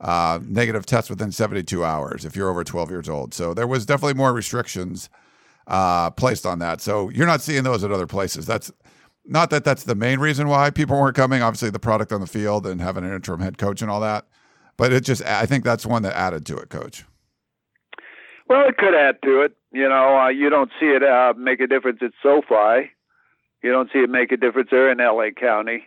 [0.01, 3.35] uh, negative test within 72 hours if you're over 12 years old.
[3.35, 5.11] So there was definitely more restrictions
[5.67, 6.81] uh, placed on that.
[6.81, 8.47] So you're not seeing those at other places.
[8.47, 8.73] That's
[9.27, 11.43] not that that's the main reason why people weren't coming.
[11.43, 14.27] Obviously, the product on the field and having an interim head coach and all that.
[14.79, 17.05] But it just, I think that's one that added to it, Coach.
[18.51, 19.53] Well, it could add to it.
[19.71, 22.91] You know, uh, you don't see it uh, make a difference at SoFi.
[23.63, 25.85] You don't see it make a difference there in LA County.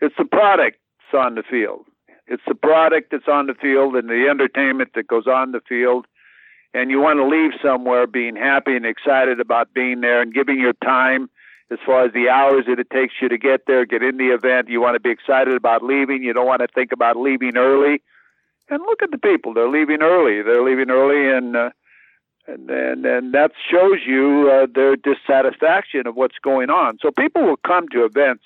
[0.00, 1.84] It's the product that's on the field.
[2.26, 6.06] It's the product that's on the field and the entertainment that goes on the field.
[6.74, 10.58] And you want to leave somewhere being happy and excited about being there and giving
[10.58, 11.30] your time
[11.70, 14.34] as far as the hours that it takes you to get there, get in the
[14.34, 14.68] event.
[14.68, 16.24] You want to be excited about leaving.
[16.24, 18.02] You don't want to think about leaving early.
[18.68, 19.54] And look at the people.
[19.54, 20.42] They're leaving early.
[20.42, 21.70] They're leaving early and, uh,
[22.50, 26.98] and and and that shows you uh, their dissatisfaction of what's going on.
[27.00, 28.44] So people will come to events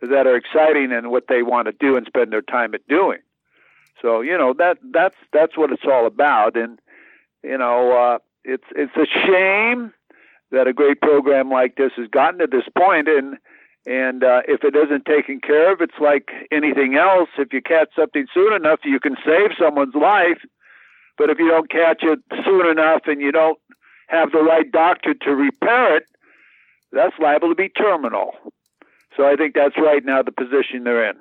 [0.00, 3.20] that are exciting and what they want to do and spend their time at doing.
[4.00, 6.56] So you know that that's that's what it's all about.
[6.56, 6.80] And
[7.42, 9.92] you know uh, it's it's a shame
[10.50, 13.38] that a great program like this has gotten to this point and.
[13.84, 17.28] And uh, if it isn't taken care of, it's like anything else.
[17.36, 20.38] If you catch something soon enough, you can save someone's life
[21.18, 23.58] but if you don't catch it soon enough and you don't
[24.08, 26.04] have the right doctor to repair it,
[26.92, 28.32] that's liable to be terminal.
[29.16, 31.16] So I think that's right now the position they're in.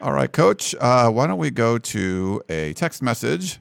[0.00, 0.74] All right, Coach.
[0.80, 3.58] Uh, why don't we go to a text message?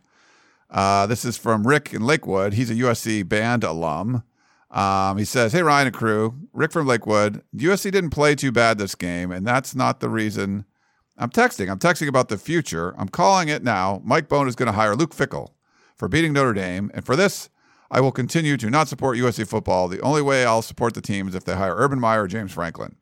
[0.70, 2.54] Uh, this is from Rick in Lakewood.
[2.54, 4.24] He's a USC band alum.
[4.72, 7.44] Um, he says, Hey, Ryan and crew, Rick from Lakewood.
[7.56, 10.66] USC didn't play too bad this game, and that's not the reason
[11.18, 11.70] I'm texting.
[11.70, 12.96] I'm texting about the future.
[12.98, 14.02] I'm calling it now.
[14.04, 15.50] Mike Bohn is going to hire Luke Fickell
[15.96, 16.90] for beating Notre Dame.
[16.94, 17.50] And for this,
[17.92, 19.88] I will continue to not support USC football.
[19.88, 22.52] The only way I'll support the team is if they hire Urban Meyer or James
[22.52, 22.96] Franklin.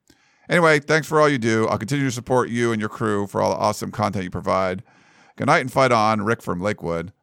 [0.49, 1.67] Anyway, thanks for all you do.
[1.67, 4.83] I'll continue to support you and your crew for all the awesome content you provide.
[5.37, 7.13] Good night and fight on, Rick from Lakewood.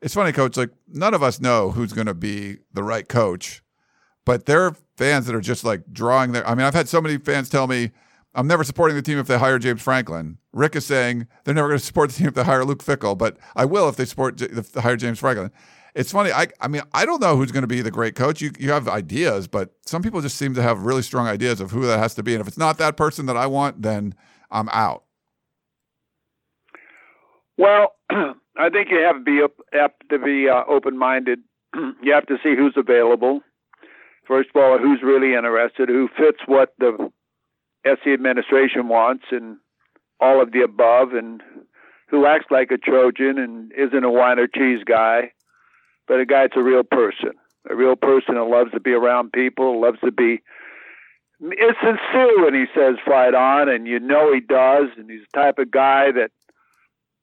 [0.00, 3.62] It's funny, coach, like none of us know who's going to be the right coach,
[4.24, 6.46] but there are fans that are just like drawing their.
[6.48, 7.90] I mean, I've had so many fans tell me,
[8.34, 10.38] I'm never supporting the team if they hire James Franklin.
[10.52, 13.18] Rick is saying they're never going to support the team if they hire Luke Fickell,
[13.18, 15.50] but I will if they support if they hire James Franklin.
[15.94, 16.30] It's funny.
[16.30, 18.40] I I mean I don't know who's going to be the great coach.
[18.40, 21.72] You you have ideas, but some people just seem to have really strong ideas of
[21.72, 22.34] who that has to be.
[22.34, 24.14] And if it's not that person that I want, then
[24.50, 25.04] I'm out.
[27.58, 31.40] Well, I think you have to be have to be uh, open minded.
[31.74, 33.40] you have to see who's available.
[34.26, 37.10] First of all, who's really interested, who fits what the
[37.86, 39.56] SC administration wants, and
[40.20, 41.42] all of the above, and
[42.08, 45.32] who acts like a Trojan and isn't a wine or cheese guy,
[46.06, 47.32] but a guy that's a real person,
[47.70, 50.40] a real person who loves to be around people, loves to be
[51.40, 55.40] It's sincere when he says fight on, and you know he does, and he's the
[55.40, 56.30] type of guy that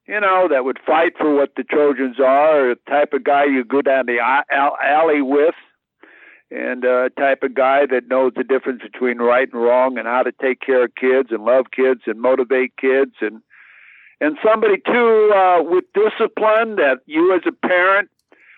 [0.08, 3.44] you know, that would fight for what the Trojans are, or the type of guy
[3.44, 5.56] you go down the alley with,
[6.50, 10.24] and uh, type of guy that knows the difference between right and wrong and how
[10.24, 13.42] to take care of kids and love kids and motivate kids and
[14.20, 18.10] and somebody too uh, with discipline that you as a parent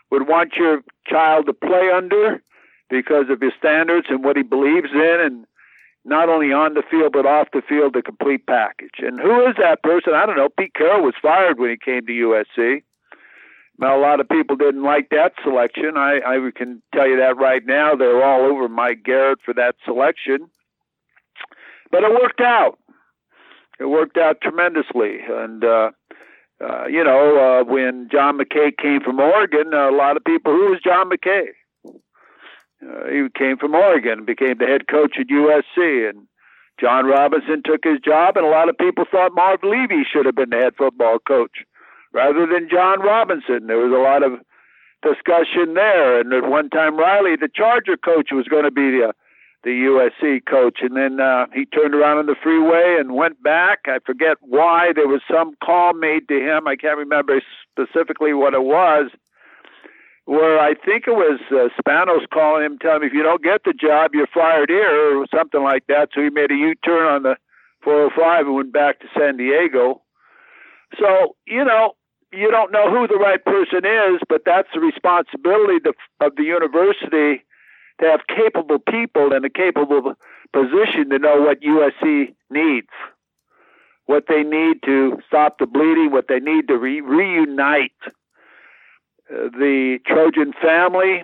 [0.10, 2.41] would want your child to play under
[2.89, 5.45] because of his standards and what he believes in and
[6.06, 8.99] not only on the field but off the field, the complete package.
[8.99, 10.13] And who is that person?
[10.13, 10.49] I don't know.
[10.49, 12.84] Pete Carroll was fired when he came to USC.
[13.80, 15.96] Now, a lot of people didn't like that selection.
[15.96, 17.96] I, I can tell you that right now.
[17.96, 20.50] They're all over Mike Garrett for that selection.
[21.89, 22.78] But it worked out.
[23.80, 25.20] It worked out tremendously.
[25.26, 25.92] And, uh,
[26.62, 30.72] uh, you know, uh, when John McKay came from Oregon, a lot of people, who
[30.72, 31.48] was John McKay?
[31.86, 36.28] Uh, he came from Oregon, became the head coach at USC, and
[36.82, 40.36] John Robinson took his job, and a lot of people thought Marv Levy should have
[40.36, 41.63] been the head football coach
[42.13, 43.67] rather than John Robinson.
[43.67, 44.39] There was a lot of
[45.02, 49.13] discussion there, and at one time Riley, the Charger coach, was going to be the
[49.62, 53.80] the USC coach, and then uh, he turned around on the freeway and went back.
[53.88, 54.93] I forget why.
[54.95, 56.65] There was some call made to him.
[56.65, 57.41] I can't remember
[57.76, 59.12] specifically what it was
[60.30, 63.63] where I think it was uh, Spanos calling him, telling him if you don't get
[63.65, 66.10] the job, you're fired here, or something like that.
[66.13, 67.36] So he made a U-turn on the
[67.84, 70.04] 405 and went back to San Diego.
[71.00, 71.93] So you know,
[72.32, 76.44] you don't know who the right person is, but that's the responsibility to, of the
[76.44, 77.44] university
[78.00, 80.13] to have capable people in a capable
[80.54, 82.88] position to know what USC needs,
[84.06, 87.92] what they need to stop the bleeding, what they need to re- reunite
[89.30, 91.24] the Trojan family,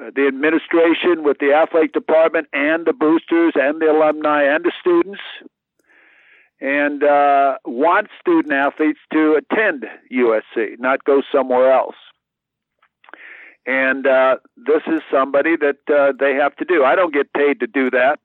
[0.00, 4.72] uh, the administration with the athletic department and the boosters and the alumni and the
[4.80, 5.20] students,
[6.60, 11.96] and uh, want student athletes to attend USC, not go somewhere else.
[13.66, 16.84] And uh, this is somebody that uh, they have to do.
[16.84, 18.18] I don't get paid to do that.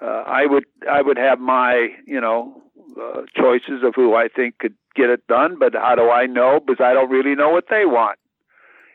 [0.00, 2.62] Uh, I would I would have my you know
[3.00, 6.60] uh, choices of who I think could get it done, but how do I know?
[6.64, 8.18] Because I don't really know what they want.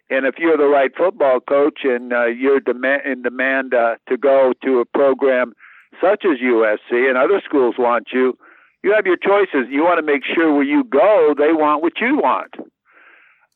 [0.10, 4.53] And if you're the right football coach and uh, you're demand, in demand to go
[4.63, 5.53] to a program
[6.01, 8.38] such as USC and other schools want you,
[8.84, 9.67] you have your choices.
[9.69, 12.56] You want to make sure where you go, they want what you want.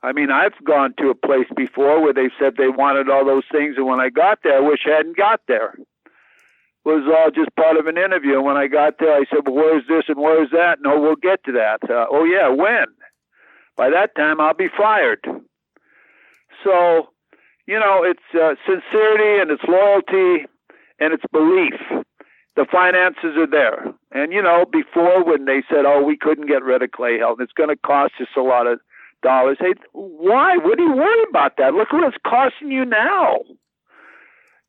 [0.04, 3.43] I mean, I've gone to a place before where they said they wanted all those
[3.52, 7.32] things, and when I got there, I wish I hadn't got there It was all
[7.32, 8.36] just part of an interview.
[8.36, 11.15] And when I got there, I said, "Well, where's this and where's that?" No, we'll
[11.17, 11.80] get to that.
[11.89, 12.86] Uh, oh yeah, when?
[13.76, 15.21] By that time, I'll be fired.
[16.63, 17.10] So,
[17.67, 20.45] you know, it's uh, sincerity and it's loyalty
[21.00, 22.06] and it's belief.
[22.58, 23.93] The finances are there.
[24.12, 27.41] And you know, before when they said, "Oh, we couldn't get rid of Clay Helton,
[27.41, 28.80] it's going to cost us a lot of
[29.22, 30.58] dollars," hey, why?
[30.58, 31.76] What do you worry about that?
[31.76, 33.41] Look what it's costing you now.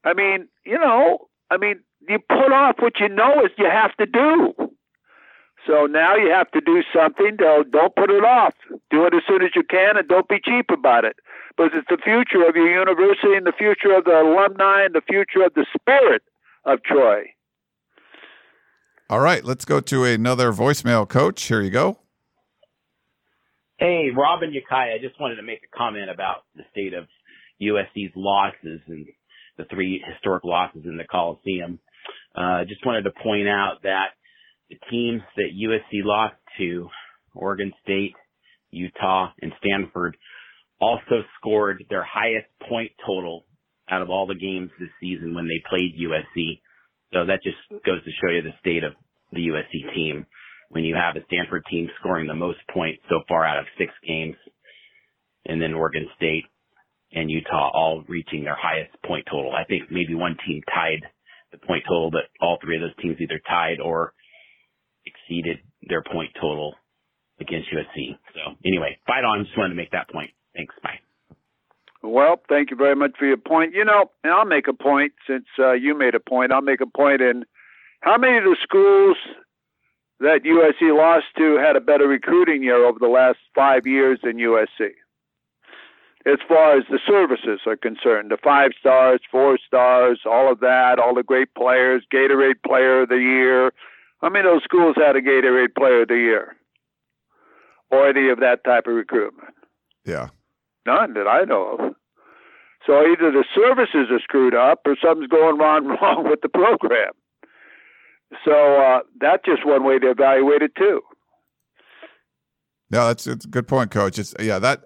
[0.04, 3.96] I mean, you know, I mean, you put off what you know is you have
[3.96, 4.54] to do.
[5.66, 7.36] So now you have to do something.
[7.36, 8.54] Don't, don't put it off.
[8.90, 11.16] Do it as soon as you can and don't be cheap about it.
[11.56, 15.02] Because it's the future of your university and the future of the alumni and the
[15.02, 16.22] future of the spirit
[16.64, 17.24] of Troy.
[19.10, 21.42] All right, let's go to another voicemail, coach.
[21.44, 21.98] Here you go.
[23.78, 24.94] Hey, Robin Yakai.
[24.94, 27.04] I just wanted to make a comment about the state of
[27.62, 29.06] USC's losses and
[29.56, 31.78] the three historic losses in the Coliseum.
[32.34, 34.08] Uh, just wanted to point out that
[34.68, 36.88] the teams that USC lost to,
[37.34, 38.12] Oregon State,
[38.72, 40.18] Utah, and Stanford,
[40.82, 43.46] also scored their highest point total
[43.90, 46.60] out of all the games this season when they played USC.
[47.12, 48.92] So that just goes to show you the state of
[49.32, 50.26] the USC team
[50.70, 53.92] when you have a Stanford team scoring the most points so far out of six
[54.06, 54.36] games,
[55.46, 56.44] and then Oregon State
[57.12, 59.52] and Utah all reaching their highest point total.
[59.52, 61.00] I think maybe one team tied
[61.52, 64.12] the point total, but all three of those teams either tied or
[65.06, 66.74] exceeded their point total
[67.40, 68.18] against USC.
[68.34, 69.44] So anyway, fight on.
[69.44, 70.30] Just wanted to make that point.
[70.54, 70.74] Thanks.
[70.82, 71.00] Bye.
[72.02, 73.74] Well, thank you very much for your point.
[73.74, 76.52] You know, and I'll make a point since uh, you made a point.
[76.52, 77.44] I'll make a point in
[78.00, 79.16] how many of the schools
[80.20, 84.38] that USC lost to had a better recruiting year over the last five years than
[84.38, 84.90] USC.
[86.26, 90.98] As far as the services are concerned, the five stars, four stars, all of that,
[90.98, 93.72] all the great players, Gatorade Player of the Year.
[94.20, 96.56] How many of those schools had a Gatorade Player of the Year?
[97.90, 99.54] Or any of that type of recruitment?
[100.04, 100.28] Yeah.
[100.88, 101.94] None that I know of.
[102.86, 107.12] So either the services are screwed up or something's going wrong wrong with the program.
[108.44, 111.02] So uh, that's just one way to evaluate it too.
[112.90, 114.18] No, that's it's a good point, Coach.
[114.18, 114.84] It's yeah that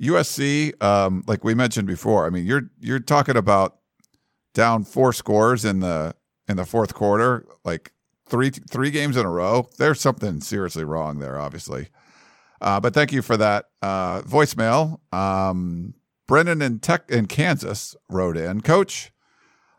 [0.00, 2.26] USC, um, like we mentioned before.
[2.26, 3.78] I mean, you're you're talking about
[4.54, 6.14] down four scores in the
[6.48, 7.92] in the fourth quarter, like
[8.26, 9.68] three three games in a row.
[9.76, 11.88] There's something seriously wrong there, obviously.
[12.60, 15.00] Uh, but thank you for that uh, voicemail.
[15.14, 15.94] Um,
[16.26, 19.12] Brennan in Tech in Kansas wrote in, Coach.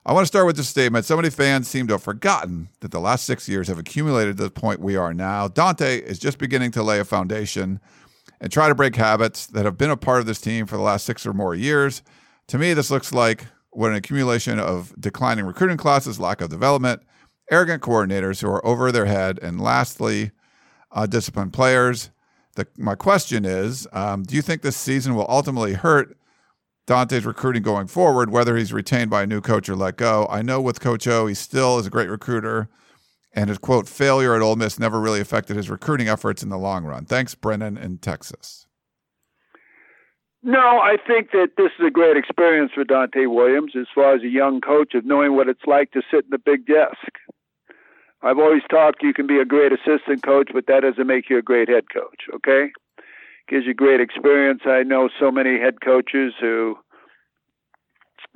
[0.06, 1.04] I want to start with this statement.
[1.04, 4.44] So many fans seem to have forgotten that the last six years have accumulated to
[4.44, 5.50] the point we are now.
[5.50, 7.82] Donte is just beginning to lay a foundation
[8.40, 10.84] and try to break habits that have been a part of this team for the
[10.84, 12.04] last six or more years.
[12.48, 17.02] To me, this looks like what an accumulation of declining recruiting classes, lack of development,
[17.52, 20.32] arrogant coordinators who are over their head, and lastly,
[20.92, 22.12] uh, disciplined players.
[22.58, 26.17] The, my question is um, Do you think this season will ultimately hurt
[26.88, 30.26] Donte's recruiting going forward, whether he's retained by a new coach or let go.
[30.30, 32.70] I know with Coach O, he still is a great recruiter,
[33.32, 36.58] and his quote failure at Ole Miss never really affected his recruiting efforts in the
[36.58, 37.06] long run.
[37.06, 38.65] Thanks, Brennan in Texas.
[40.41, 44.24] No, I think that this is a great experience for Donte Williams as far as
[44.24, 47.12] a young coach of knowing what it's like to sit in the big desk.
[48.22, 51.38] I've always talked you can be a great assistant coach, but that doesn't make you
[51.38, 52.72] a great head coach, okay?
[53.48, 54.62] gives you great experience.
[54.66, 56.78] I know so many head coaches who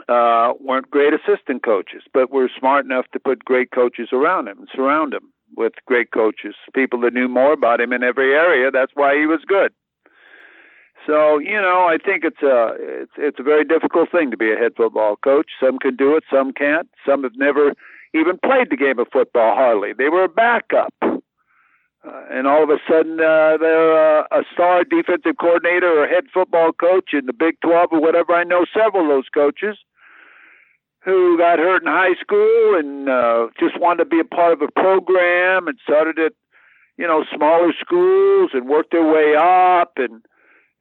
[0.08, 4.60] uh, weren't great assistant coaches, but were smart enough to put great coaches around him
[4.60, 8.72] and surround him with great coaches, people that knew more about him in every area.
[8.72, 9.74] That's why he was good.
[11.06, 14.52] So you know, I think it's a it's it's a very difficult thing to be
[14.52, 15.50] a head football coach.
[15.60, 16.88] Some can do it, some can't.
[17.06, 17.74] Some have never
[18.14, 19.94] even played the game of football hardly.
[19.94, 20.94] They were a backup.
[22.04, 26.26] Uh, and all of a sudden, uh, they're uh, a star defensive coordinator or head
[26.34, 28.34] football coach in the Big 12 or whatever.
[28.34, 29.78] I know several of those coaches
[31.04, 34.62] who got hurt in high school and uh, just wanted to be a part of
[34.62, 36.34] a program and started at,
[36.98, 40.26] you know, smaller schools and worked their way up and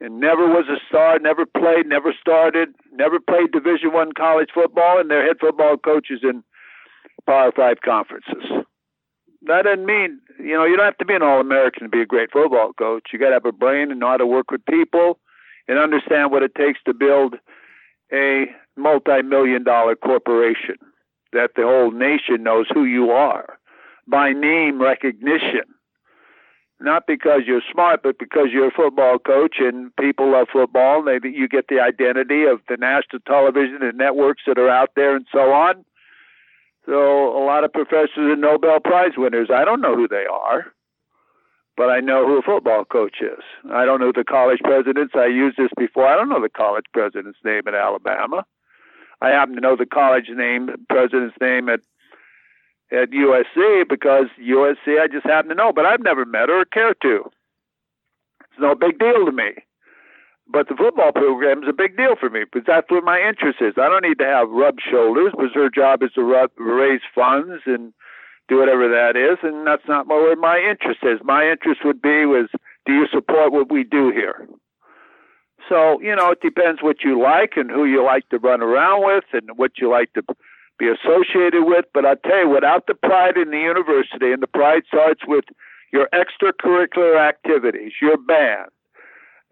[0.03, 4.99] and never was a star, never played, never started, never played Division One college football,
[4.99, 6.43] and their head football coaches in
[7.26, 8.64] Power Five conferences
[9.42, 12.02] that doesn't mean you know you don't have to be an all American to be
[12.02, 13.09] a great football coach.
[13.12, 15.18] You got to have a brain and know how to work with people
[15.68, 17.37] and understand what it takes to build
[18.12, 20.76] a multi-million dollar corporation
[21.33, 23.59] that the whole nation knows who you are
[24.06, 25.62] by name recognition.
[26.83, 31.04] Not because you're smart, but because you're a football coach and people love football.
[31.04, 35.14] They, you get the identity of the national television and networks that are out there
[35.14, 35.85] and so on.
[36.87, 40.66] So a lot of professors and Nobel Prize winners, I don't know who they are,
[41.77, 43.43] but I know who a football coach is.
[43.73, 45.12] I don't know the college presidents.
[45.14, 46.07] I used this before.
[46.07, 48.45] I don't know the college president's name at Alabama.
[49.23, 51.81] I happen to know the college name, president's name at
[52.93, 56.64] at USC because USC I just happen to know, but I've never met her or
[56.64, 57.31] care to.
[58.40, 59.53] It's no big deal to me.
[60.53, 63.59] But the football program is a big deal for me because that's what my interest
[63.61, 63.75] is.
[63.79, 67.63] I don't need to have rub shoulders because her job is to rub, raise funds
[67.67, 67.93] and
[68.49, 71.21] do whatever that is, and that's not where my interest is.
[71.23, 72.48] My interest would be was,
[72.85, 74.48] do you support what we do here?
[75.69, 79.05] So you know, it depends what you like and who you like to run around
[79.07, 80.23] with and what you like to
[80.81, 81.85] be associated with.
[81.94, 85.44] But I tell you, without the pride in the university, and the pride starts with
[85.92, 88.71] your extracurricular activities, your band,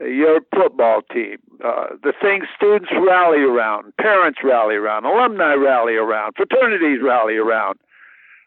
[0.00, 6.34] your football team, uh, the things students rally around, parents rally around, alumni rally around,
[6.36, 7.78] fraternities rally around.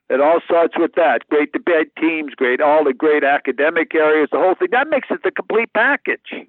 [0.10, 1.28] It all starts with that.
[1.30, 4.70] Great debate teams, great all the great academic areas, the whole thing.
[4.72, 6.45] That makes it the complete package.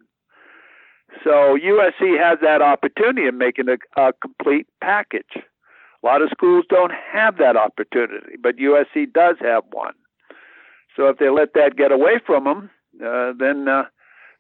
[1.23, 5.37] So USC has that opportunity of making a, a complete package.
[5.37, 9.95] A lot of schools don't have that opportunity, but USC does have one.
[10.97, 12.71] So if they let that get away from them,
[13.05, 13.85] uh, then uh,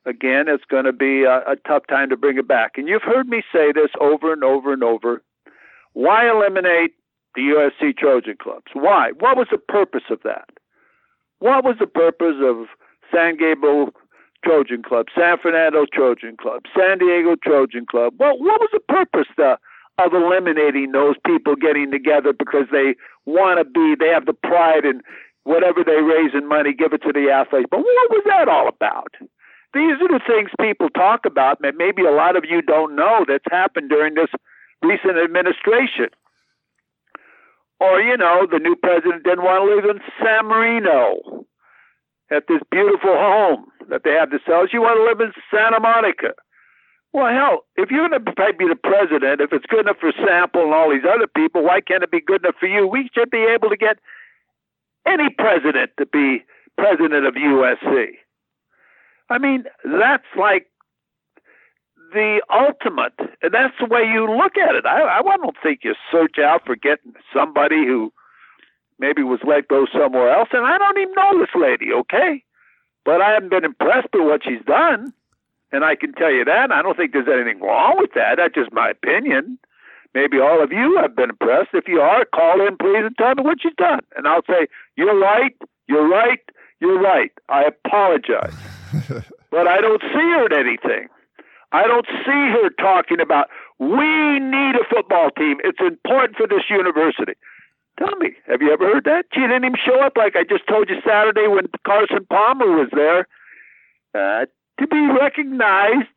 [0.06, 2.72] again, it's going to be a, a tough time to bring it back.
[2.76, 5.22] And you've heard me say this over and over and over.
[5.92, 6.94] Why eliminate
[7.34, 8.72] the USC Trojan clubs?
[8.72, 9.10] Why?
[9.18, 10.48] What was the purpose of that?
[11.38, 12.66] What was the purpose of
[13.12, 13.90] San Gabriel
[14.44, 18.14] Trojan Club, San Fernando Trojan Club, San Diego Trojan Club?
[18.18, 19.58] Well, what was the purpose the,
[19.98, 22.94] of eliminating those people getting together because they
[23.26, 25.02] want to be, they have the pride and
[25.44, 27.68] whatever they raise in money, give it to the athletes.
[27.70, 29.14] But what was that all about?
[29.74, 33.24] These are the things people talk about that maybe a lot of you don't know
[33.26, 34.28] that's happened during this
[34.82, 36.08] recent administration.
[37.80, 41.46] Or, you know, the new president didn't want to live in San Marino
[42.30, 44.66] at this beautiful home that they have to sell.
[44.70, 46.34] She want to live in Santa Monica.
[47.12, 50.62] Well, hell, if you're going to be the president, if it's good enough for Sample
[50.62, 52.86] and all these other people, why can't it be good enough for you?
[52.86, 53.98] We should be able to get
[55.06, 56.44] any president to be
[56.78, 58.16] president of USC.
[59.32, 60.66] I mean, that's like
[62.12, 64.84] the ultimate, and that's the way you look at it.
[64.86, 68.12] I, I don't think you search out for getting somebody who
[68.98, 72.44] maybe was let go somewhere else, and I don't even know this lady, okay?
[73.04, 75.12] But I haven't been impressed with what she's done,
[75.72, 76.70] and I can tell you that.
[76.70, 78.36] I don't think there's anything wrong with that.
[78.36, 79.58] That's just my opinion.
[80.14, 81.70] Maybe all of you have been impressed.
[81.72, 84.00] If you are, call in, please, and tell me what you've done.
[84.16, 85.56] And I'll say, You're right,
[85.88, 86.40] you're right,
[86.80, 87.32] you're right.
[87.48, 88.54] I apologize.
[89.50, 91.08] But I don't see her at anything.
[91.72, 95.58] I don't see her talking about, we need a football team.
[95.64, 97.32] It's important for this university.
[97.98, 99.26] Tell me, have you ever heard that?
[99.32, 102.88] She didn't even show up like I just told you Saturday when Carson Palmer was
[102.92, 103.26] there
[104.14, 104.46] uh,
[104.80, 106.08] to be recognized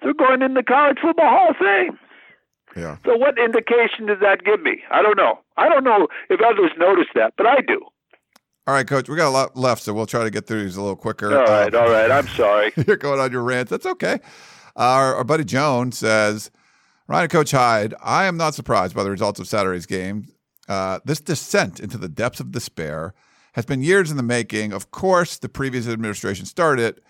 [0.00, 1.98] for going in the College Football Hall of Fame.
[2.76, 2.96] Yeah.
[3.04, 4.82] So what indication does that give me?
[4.90, 5.40] I don't know.
[5.56, 7.80] I don't know if others notice that, but I do.
[8.70, 10.76] All right, Coach, we got a lot left, so we'll try to get through these
[10.76, 11.36] a little quicker.
[11.36, 12.08] All right, all right.
[12.08, 12.72] I'm sorry.
[12.86, 13.68] You're going on your rant.
[13.68, 14.20] That's okay.
[14.76, 16.52] Our, our buddy Joan says,
[17.08, 20.28] Ryan and Coach Hyde, I am not surprised by the results of Saturday's game.
[20.68, 23.12] Uh, this descent into the depths of despair
[23.54, 24.72] has been years in the making.
[24.72, 27.04] Of course, the previous administration started it,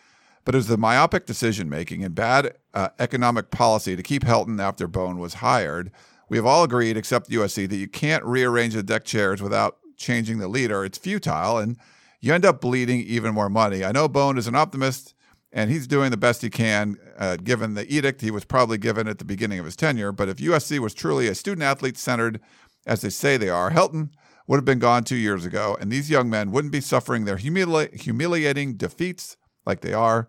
[0.46, 4.62] but it was the myopic decision making and bad uh, economic policy to keep Helton
[4.62, 5.92] after Bohn was hired.
[6.30, 10.38] We have all agreed, except USC, that you can't rearrange the deck chairs without changing
[10.38, 10.84] the leader.
[10.84, 11.76] It's futile, and
[12.20, 13.84] you end up bleeding even more money.
[13.84, 15.14] I know Bohn is an optimist,
[15.52, 19.06] and he's doing the best he can uh, given the edict he was probably given
[19.06, 20.12] at the beginning of his tenure.
[20.12, 22.40] But if USC was truly a student athlete centered,
[22.86, 24.10] as they say they are, Helton
[24.46, 27.36] would have been gone two years ago, and these young men wouldn't be suffering their
[27.36, 30.28] humili- humiliating defeats like they are.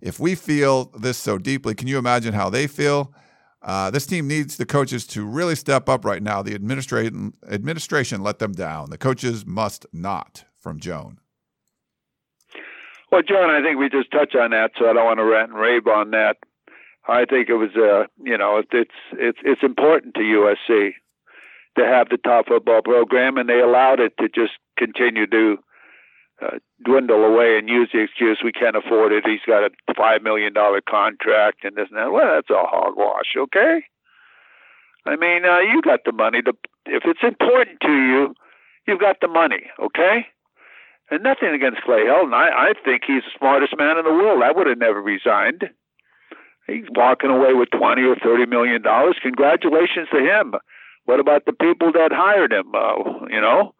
[0.00, 3.14] If we feel this so deeply, can you imagine how they feel?
[3.62, 6.42] Uh, this team needs the coaches to really step up right now.
[6.42, 8.90] The administration administration let them down.
[8.90, 10.44] The coaches must not.
[10.60, 11.18] From Joan.
[13.10, 15.50] Well, Joan, I think we just touched on that, so I don't want to rant
[15.50, 16.36] and rave on that.
[17.08, 20.92] I think it was, uh, you know, it's it's it's important to USC
[21.78, 25.56] to have the top football program, and they allowed it to just continue to
[26.42, 29.24] uh, dwindle away and use the excuse we can't afford it.
[29.26, 32.12] He's got a five million dollar contract and this and that.
[32.12, 33.84] Well, that's a hogwash, okay?
[35.06, 36.42] I mean, uh, you got the money.
[36.42, 36.52] To,
[36.86, 38.34] if it's important to you,
[38.86, 40.26] you've got the money, okay?
[41.10, 42.32] And nothing against Clay Helton.
[42.32, 44.42] I, I think he's the smartest man in the world.
[44.42, 45.68] I would have never resigned.
[46.66, 49.16] He's walking away with twenty or thirty million dollars.
[49.20, 50.54] Congratulations to him.
[51.04, 52.72] What about the people that hired him?
[52.74, 53.74] Uh, you know,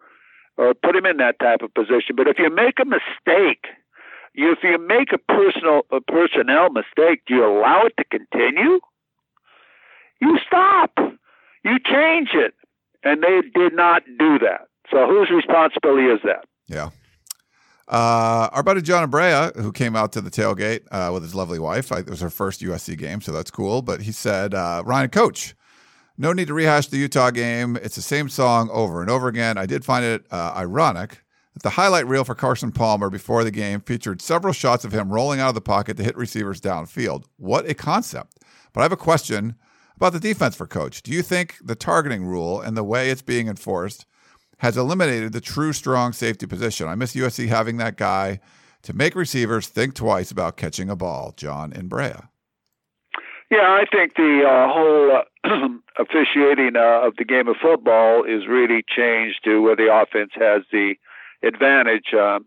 [0.60, 2.14] or put him in that type of position.
[2.16, 3.64] But if you make a mistake,
[4.34, 8.78] you, if you make a personal a personnel mistake, do you allow it to continue?
[10.20, 10.92] You stop.
[11.64, 12.52] You change it,
[13.02, 14.68] and they did not do that.
[14.90, 16.44] So whose responsibility is that?
[16.68, 16.90] Yeah.
[17.88, 21.58] Uh, our buddy John Abrea, who came out to the tailgate uh, with his lovely
[21.58, 23.82] wife, I, it was her first USC game, so that's cool.
[23.82, 25.54] But he said, uh, Ryan, coach,
[26.20, 27.76] no need to rehash the Utah game.
[27.76, 29.56] It's the same song over and over again.
[29.56, 31.22] I did find it uh, ironic
[31.54, 35.10] that the highlight reel for Carson Palmer before the game featured several shots of him
[35.10, 37.24] rolling out of the pocket to hit receivers downfield.
[37.38, 38.36] What a concept.
[38.74, 39.54] But I have a question
[39.96, 41.02] about the defense for coach.
[41.02, 44.04] Do you think the targeting rule and the way it's being enforced
[44.58, 46.86] has eliminated the true strong safety position?
[46.86, 48.40] I miss USC having that guy
[48.82, 51.32] to make receivers think twice about catching a ball.
[51.34, 52.12] John in Brea.
[53.50, 58.46] Yeah, I think the uh, whole uh, officiating uh, of the game of football is
[58.46, 60.94] really changed to where the offense has the
[61.42, 62.14] advantage.
[62.14, 62.46] Um,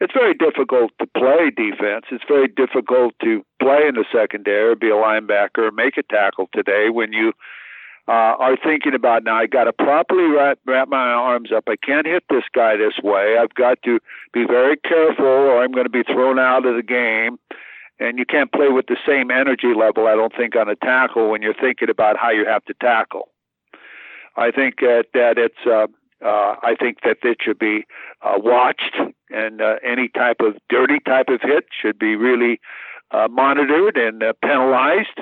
[0.00, 2.06] it's very difficult to play defense.
[2.10, 6.88] It's very difficult to play in the secondary, be a linebacker, make a tackle today
[6.88, 7.32] when you
[8.06, 9.36] uh, are thinking about now.
[9.36, 11.64] I got to properly wrap, wrap my arms up.
[11.68, 13.36] I can't hit this guy this way.
[13.38, 13.98] I've got to
[14.32, 17.38] be very careful, or I'm going to be thrown out of the game.
[18.00, 21.30] And you can't play with the same energy level, I don't think, on a tackle
[21.30, 23.28] when you're thinking about how you have to tackle.
[24.36, 25.66] I think that that it's.
[25.66, 25.86] Uh,
[26.20, 27.86] uh, I think that it should be
[28.22, 28.96] uh, watched,
[29.30, 32.60] and uh, any type of dirty type of hit should be really
[33.12, 35.20] uh, monitored and uh, penalized.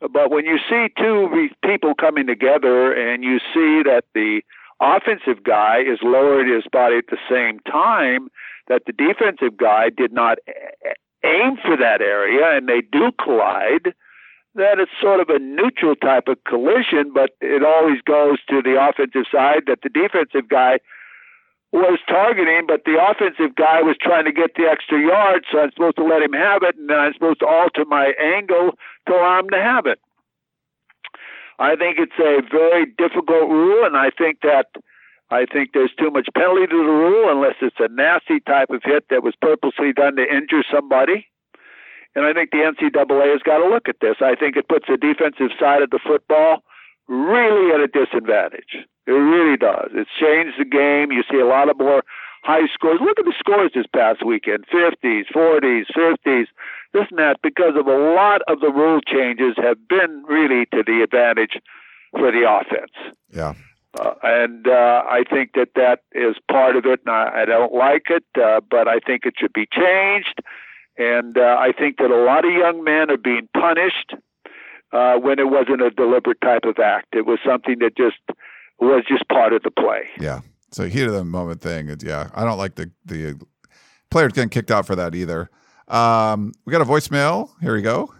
[0.00, 4.42] But when you see two people coming together and you see that the
[4.80, 8.28] offensive guy is lowered his body at the same time,
[8.68, 10.38] that the defensive guy did not
[11.24, 13.94] aim for that area and they do collide,
[14.54, 18.76] then it's sort of a neutral type of collision, but it always goes to the
[18.80, 20.78] offensive side that the defensive guy
[21.70, 25.70] was targeting, but the offensive guy was trying to get the extra yard, so I'm
[25.72, 28.72] supposed to let him have it, and I'm supposed to alter my angle
[29.06, 30.00] to allow him to have it.
[31.58, 34.66] I think it's a very difficult rule, and I think that
[35.30, 38.82] I think there's too much penalty to the rule unless it's a nasty type of
[38.82, 41.26] hit that was purposely done to injure somebody.
[42.14, 44.16] And I think the NCAA has got to look at this.
[44.20, 46.62] I think it puts the defensive side of the football
[47.08, 48.88] really at a disadvantage.
[49.06, 49.90] It really does.
[49.94, 51.12] It's changed the game.
[51.12, 52.02] You see a lot of more
[52.42, 53.00] high scores.
[53.00, 56.46] Look at the scores this past weekend 50s, 40s, 50s,
[56.92, 60.82] this and that, because of a lot of the rule changes have been really to
[60.86, 61.60] the advantage
[62.12, 62.92] for the offense.
[63.30, 63.54] Yeah.
[63.98, 67.72] Uh, and uh, I think that that is part of it, and I, I don't
[67.72, 70.40] like it, uh, but I think it should be changed.
[70.98, 74.14] And uh, I think that a lot of young men are being punished
[74.92, 77.14] uh, when it wasn't a deliberate type of act.
[77.14, 78.18] It was something that just
[78.78, 80.02] was just part of the play.
[80.20, 80.40] Yeah.
[80.70, 81.94] So heat of the moment thing.
[82.00, 83.40] Yeah, I don't like the the
[84.10, 85.50] players getting kicked out for that either.
[85.88, 87.50] Um, we got a voicemail.
[87.62, 88.12] Here we go.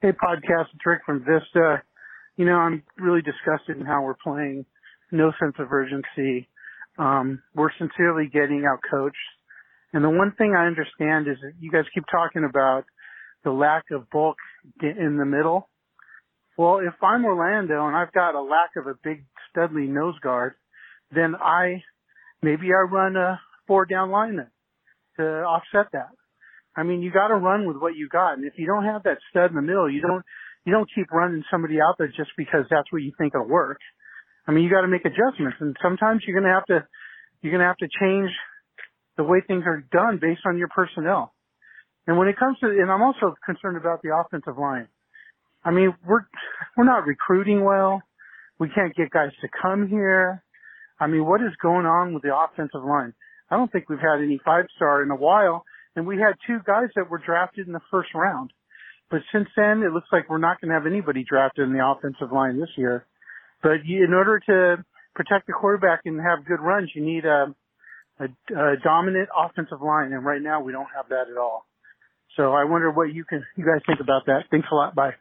[0.00, 0.68] Hey, podcast.
[0.74, 1.82] It's Rick from Vista.
[2.40, 4.64] You know, I'm really disgusted in how we're playing.
[5.12, 6.48] No sense of urgency.
[6.98, 9.14] Um, we're sincerely getting out coached.
[9.92, 12.84] And the one thing I understand is that you guys keep talking about
[13.44, 14.38] the lack of bulk
[14.80, 15.68] in the middle.
[16.56, 20.54] Well, if I'm Orlando and I've got a lack of a big studly nose guard,
[21.14, 21.82] then I
[22.40, 24.50] maybe I run a four down lineman
[25.18, 26.08] to offset that.
[26.74, 29.02] I mean, you got to run with what you got, and if you don't have
[29.02, 30.24] that stud in the middle, you don't
[30.64, 33.78] you don't keep running somebody out there just because that's what you think will work.
[34.46, 36.86] I mean, you got to make adjustments, and sometimes you're gonna have to
[37.42, 38.30] you're gonna have to change
[39.16, 41.32] the way things are done based on your personnel.
[42.06, 44.88] And when it comes to, and I'm also concerned about the offensive line.
[45.64, 46.26] I mean, we're
[46.76, 48.02] we're not recruiting well.
[48.58, 50.42] We can't get guys to come here.
[50.98, 53.14] I mean, what is going on with the offensive line?
[53.50, 55.64] I don't think we've had any five star in a while,
[55.96, 58.52] and we had two guys that were drafted in the first round.
[59.10, 61.84] But since then, it looks like we're not going to have anybody drafted in the
[61.84, 63.06] offensive line this year.
[63.62, 64.84] But in order to
[65.14, 67.54] protect the quarterback and have good runs, you need a,
[68.20, 71.66] a, a dominant offensive line, and right now we don't have that at all.
[72.36, 74.44] So I wonder what you can you guys think about that.
[74.50, 74.94] Thanks a lot.
[74.94, 75.14] Bye.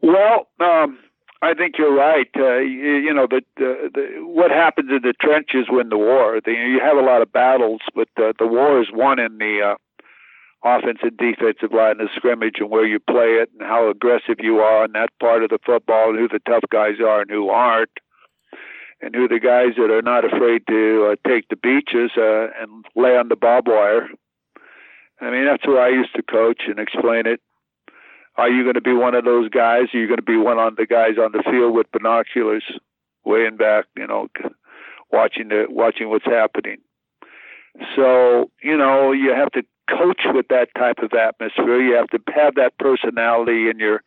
[0.00, 0.98] Well, um,
[1.42, 2.28] I think you're right.
[2.36, 6.40] Uh, you, you know, the, the, the what happens in the trenches win the war.
[6.44, 9.72] The, you have a lot of battles, but the, the war is won in the
[9.72, 9.74] uh,
[10.64, 14.84] offensive defensive line of scrimmage and where you play it and how aggressive you are
[14.84, 17.90] in that part of the football and who the tough guys are and who aren't
[19.00, 22.84] and who the guys that are not afraid to uh, take the beaches uh, and
[22.94, 24.08] lay on the barbed wire.
[25.20, 27.40] I mean, that's where I used to coach and explain it.
[28.36, 29.88] Are you going to be one of those guys?
[29.92, 32.64] Are you going to be one of the guys on the field with binoculars,
[33.24, 34.28] weighing back, you know,
[35.10, 36.78] watching the watching what's happening?
[37.94, 41.80] So you know you have to coach with that type of atmosphere.
[41.80, 44.02] You have to have that personality in your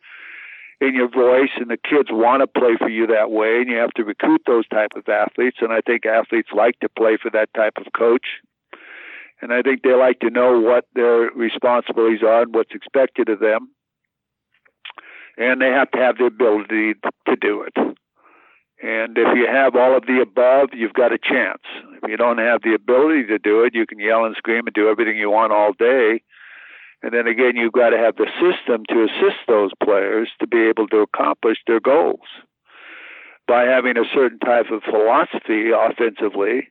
[0.78, 3.60] in your voice, and the kids want to play for you that way.
[3.60, 5.58] And you have to recruit those type of athletes.
[5.62, 8.26] And I think athletes like to play for that type of coach.
[9.40, 13.40] And I think they like to know what their responsibilities are and what's expected of
[13.40, 13.70] them
[15.36, 17.95] and they have to have the ability to do it.
[18.86, 21.62] And if you have all of the above, you've got a chance.
[22.00, 24.74] If you don't have the ability to do it, you can yell and scream and
[24.74, 26.22] do everything you want all day.
[27.02, 30.68] And then again, you've got to have the system to assist those players to be
[30.68, 32.30] able to accomplish their goals
[33.48, 36.68] by having a certain type of philosophy offensively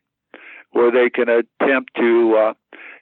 [0.71, 2.53] where they can attempt to uh,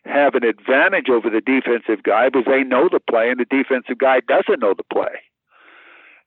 [0.06, 4.00] have an advantage over the defensive guy because they know the play and the defensive
[4.00, 5.22] guy doesn't know the play.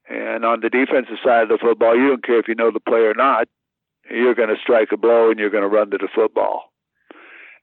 [0.09, 2.81] And on the defensive side of the football, you don't care if you know the
[2.81, 3.49] play or not.
[4.09, 6.71] You're going to strike a blow and you're going to run to the football.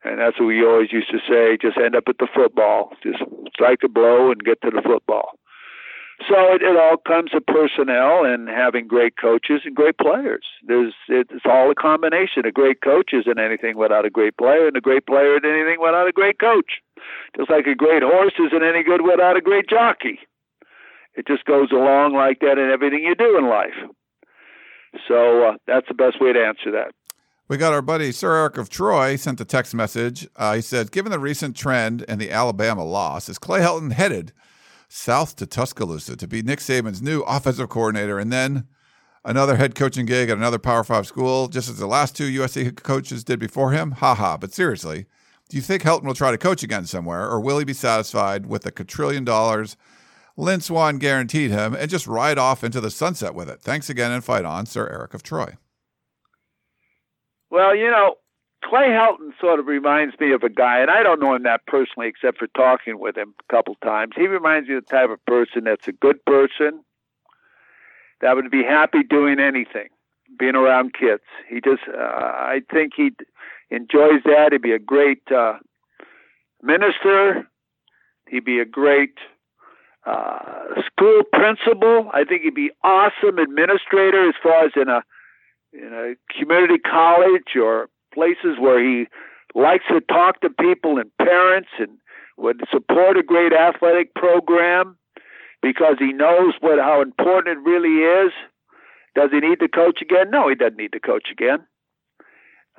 [0.03, 2.91] And that's what we always used to say just end up at the football.
[3.01, 3.23] Just
[3.53, 5.39] strike a blow and get to the football.
[6.29, 10.45] So it, it all comes to personnel and having great coaches and great players.
[10.65, 12.45] There's it's all a combination.
[12.45, 15.81] A great coach isn't anything without a great player, and a great player isn't anything
[15.81, 16.79] without a great coach.
[17.35, 20.19] Just like a great horse isn't any good without a great jockey.
[21.15, 23.75] It just goes along like that in everything you do in life.
[25.07, 26.91] So uh, that's the best way to answer that.
[27.49, 30.27] We got our buddy Sir Eric of Troy sent a text message.
[30.35, 34.31] Uh, he said, "Given the recent trend and the Alabama loss, is Clay Helton headed
[34.87, 38.67] south to Tuscaloosa to be Nick Saban's new offensive coordinator, and then
[39.25, 42.81] another head coaching gig at another Power Five school, just as the last two USC
[42.81, 43.91] coaches did before him?
[43.91, 44.37] Ha ha!
[44.37, 45.05] But seriously,
[45.49, 48.45] do you think Helton will try to coach again somewhere, or will he be satisfied
[48.45, 49.75] with the quadrillion dollars?"
[50.35, 53.61] Lynn Swann guaranteed him and just ride off into the sunset with it.
[53.61, 55.57] Thanks again and fight on, Sir Eric of Troy.
[57.51, 58.15] Well, you know,
[58.63, 61.67] Clay Helton sort of reminds me of a guy, and I don't know him that
[61.67, 64.13] personally except for talking with him a couple times.
[64.15, 66.83] He reminds me of the type of person that's a good person,
[68.21, 69.89] that would be happy doing anything,
[70.39, 71.23] being around kids.
[71.47, 73.11] He just, uh, I think he
[73.69, 74.49] enjoys that.
[74.53, 75.59] He'd be a great uh,
[76.61, 77.45] minister.
[78.29, 79.17] He'd be a great
[80.05, 82.09] uh, school principal.
[82.13, 85.01] I think he'd be awesome administrator as far as in a
[85.73, 89.07] in a community college or places where he
[89.55, 91.97] likes to talk to people and parents and
[92.37, 94.97] would support a great athletic program
[95.61, 98.31] because he knows what how important it really is.
[99.15, 100.31] Does he need to coach again?
[100.31, 101.59] No, he doesn't need to coach again.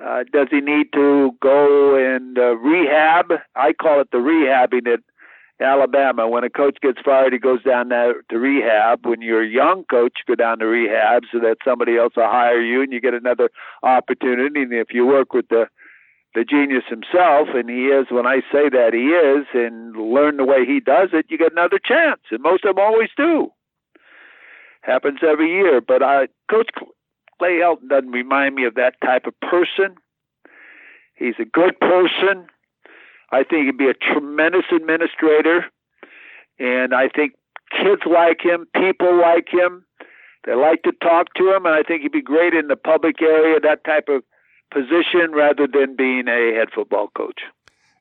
[0.03, 3.31] Uh, does he need to go and uh, rehab?
[3.55, 5.01] I call it the rehabbing it
[5.61, 6.27] Alabama.
[6.27, 9.05] When a coach gets fired, he goes down there to rehab.
[9.05, 12.27] When you're a young coach, you go down to rehab so that somebody else will
[12.27, 13.49] hire you and you get another
[13.81, 14.61] opportunity.
[14.61, 15.67] And if you work with the
[16.33, 20.43] the genius himself, and he is, when I say that he is, and learn the
[20.43, 22.19] way he does it, you get another chance.
[22.29, 23.51] And most of them always do.
[24.81, 25.79] Happens every year.
[25.79, 26.71] But I, Coach
[27.39, 29.95] Clay Helton doesn't remind me of that type of person.
[31.15, 32.47] He's a good person.
[33.31, 35.65] I think he'd be a tremendous administrator,
[36.59, 37.33] and I think
[37.71, 39.85] kids like him, people like him.
[40.45, 43.21] They like to talk to him, and I think he'd be great in the public
[43.21, 44.23] area, that type of
[44.71, 47.41] position, rather than being a head football coach.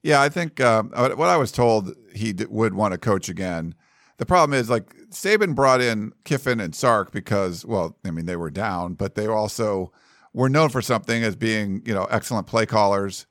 [0.03, 3.75] Yeah, I think um, what I was told he would want to coach again.
[4.19, 8.37] The problem is, like Saban brought in Kiffin and Sark because, well, I mean, they
[8.37, 9.91] were down, but they also
[10.35, 13.27] were known for something as being, you know, excellent play callers.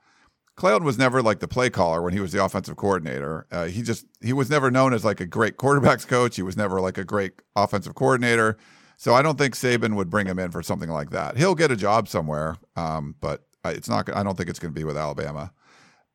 [0.55, 3.47] Cloud was never like the play caller when he was the offensive coordinator.
[3.51, 6.35] Uh, he just he was never known as like a great quarterbacks coach.
[6.35, 8.57] He was never like a great offensive coordinator.
[8.97, 11.37] So I don't think Saban would bring him in for something like that.
[11.37, 14.15] He'll get a job somewhere, um, but it's not.
[14.15, 15.51] I don't think it's going to be with Alabama.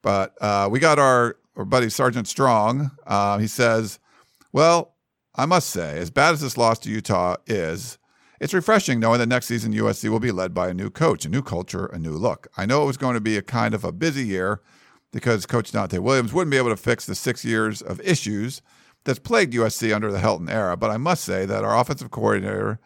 [0.03, 2.93] But uh, we got our, our buddy Sergeant Strong.
[3.07, 3.99] Uh, he says,
[4.53, 4.95] "Well,
[5.35, 7.99] I must say, as bad as this loss to Utah is,
[8.41, 11.29] it's refreshing knowing that next season USC will be led by a new coach, a
[11.29, 12.49] new culture, a new look.
[12.57, 14.61] I know it was going to be a kind of a busy year
[15.13, 18.63] because Coach Donte Williams wouldn't be able to fix the six years of issues
[19.05, 22.79] that's plagued USC under the Helton era, but I must say that our offensive coordinator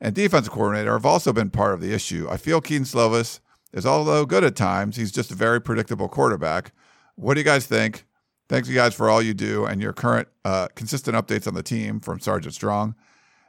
[0.00, 2.28] and defensive coordinator have also been part of the issue.
[2.30, 3.40] I feel Kedon Slovis
[3.72, 6.72] is, although good at times, he's just a very predictable quarterback.
[7.16, 8.04] What do you guys think?
[8.48, 11.62] Thanks, you guys, for all you do and your current uh, consistent updates on the
[11.62, 12.94] team from Sergeant Strong.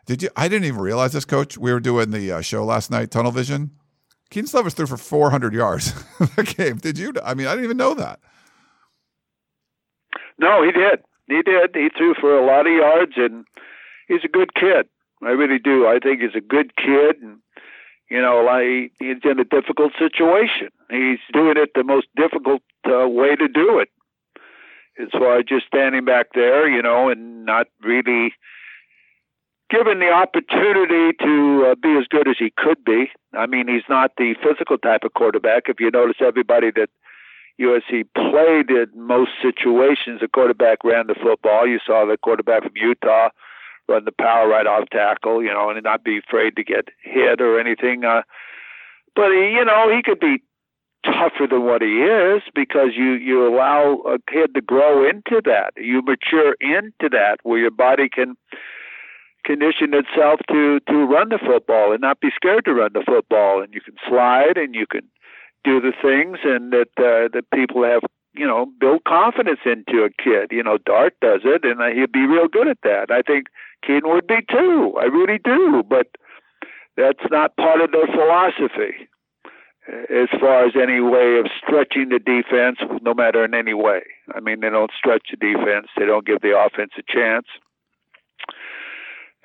[0.06, 0.30] Did you?
[0.36, 1.58] I didn't even realize this, Coach.
[1.58, 3.72] We were doing the uh, show last night, Tunnel Vision.
[4.30, 6.78] Kedon Slovis threw for 400 yards the game.
[6.78, 7.14] Did you?
[7.24, 8.20] I mean, I didn't even know that.
[10.38, 11.00] No, he did.
[11.28, 11.72] He did.
[11.74, 13.46] He threw for a lot of yards, and
[14.08, 14.88] he's a good kid.
[15.24, 15.88] I really do.
[15.88, 17.40] I think he's a good kid, and
[18.10, 20.70] you know, like he's in a difficult situation.
[20.90, 23.90] He's doing it the most difficult uh, way to do it.
[24.98, 28.34] It's why just standing back there, you know, and not really
[29.70, 33.12] given the opportunity to uh, be as good as he could be.
[33.34, 35.64] I mean, he's not the physical type of quarterback.
[35.68, 36.90] If you notice, everybody that
[37.60, 41.68] USC played in most situations, the quarterback ran the football.
[41.68, 43.30] You saw the quarterback from Utah
[43.88, 47.42] run the power right off tackle, you know, and not be afraid to get hit
[47.42, 48.04] or anything.
[48.04, 48.24] Uh,
[49.16, 50.42] but he, you know, he could be
[51.06, 55.72] tougher than what he is because you you allow a kid to grow into that.
[55.78, 58.36] You mature into that where your body can
[59.46, 63.62] condition itself to to run the football and not be scared to run the football.
[63.62, 65.04] And you can slide and you can
[65.64, 68.02] do the things and that uh, that people have
[68.34, 70.52] you know build confidence into a kid.
[70.52, 73.12] You know Dart does it and uh, he'd be real good at that.
[73.12, 73.48] I think
[73.86, 74.96] Kedon would be too.
[75.00, 75.84] I really do.
[75.88, 76.08] But
[76.98, 79.08] that's not part of their philosophy
[79.88, 84.02] uh, as far as any way of stretching the defense no matter in any way.
[84.34, 85.88] I mean they don't stretch the defense.
[85.96, 87.46] They don't give the offense a chance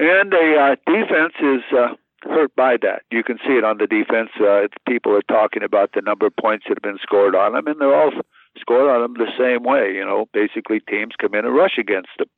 [0.00, 3.02] and the uh, defense is uh, hurt by that.
[3.10, 4.30] You can see it on the defense.
[4.40, 7.66] Uh, people are talking about the number of points that have been scored on them,
[7.66, 8.12] and they're all
[8.58, 9.92] scored on them the same way.
[9.94, 12.28] You know, basically teams come in and rush against them.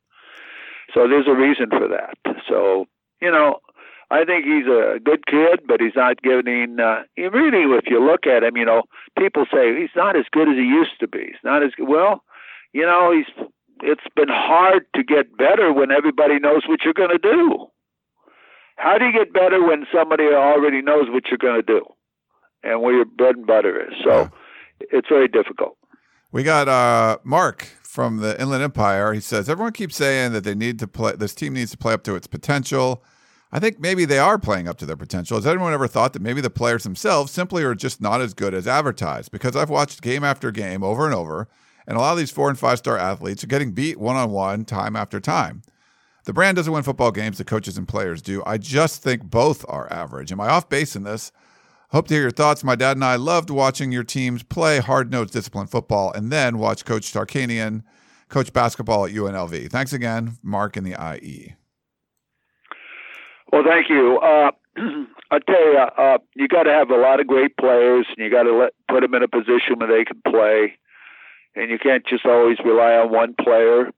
[0.93, 2.17] So there's a reason for that.
[2.47, 2.85] So
[3.21, 3.59] you know,
[4.11, 6.77] I think he's a good kid, but he's not getting.
[6.79, 8.83] Uh, really, if you look at him, you know,
[9.17, 11.31] people say he's not as good as he used to be.
[11.31, 11.71] He's not as.
[11.79, 12.23] Well,
[12.73, 13.47] you know, he's.
[13.81, 17.67] It's been hard to get better when everybody knows what you're going to do.
[18.77, 21.85] How do you get better when somebody already knows what you're going to do
[22.63, 23.93] and where your bread and butter is?
[24.03, 24.29] So yeah.
[24.91, 25.77] it's very difficult.
[26.31, 29.13] We got uh, Mark from the Inland Empire.
[29.13, 31.15] He says everyone keeps saying that they need to play.
[31.15, 33.03] This team needs to play up to its potential.
[33.51, 35.37] I think maybe they are playing up to their potential.
[35.37, 38.55] Has anyone ever thought that maybe the players themselves simply are just not as good
[38.55, 39.31] as advertised?
[39.31, 41.47] Because I've watched game after game over and over,
[41.87, 44.31] and a lot of these four and five star athletes are getting beat one on
[44.31, 45.61] one time after time.
[46.25, 48.41] The brand doesn't win football games, the coaches and players do.
[48.45, 50.31] I just think both are average.
[50.31, 51.31] Am I off base in this?
[51.91, 52.63] Hope to hear your thoughts.
[52.63, 56.57] My dad and I loved watching your teams play hard nosed disciplined football and then
[56.57, 57.83] watch Coach Tarkanian
[58.29, 59.69] coach basketball at UNLV.
[59.69, 61.53] Thanks again, Mark in the IE.
[63.51, 64.17] Well, thank you.
[64.17, 64.51] Uh,
[65.29, 68.31] I tell you, uh, you got to have a lot of great players, and you
[68.31, 70.77] got to put them in a position where they can play,
[71.55, 73.91] and you can't just always rely on one player.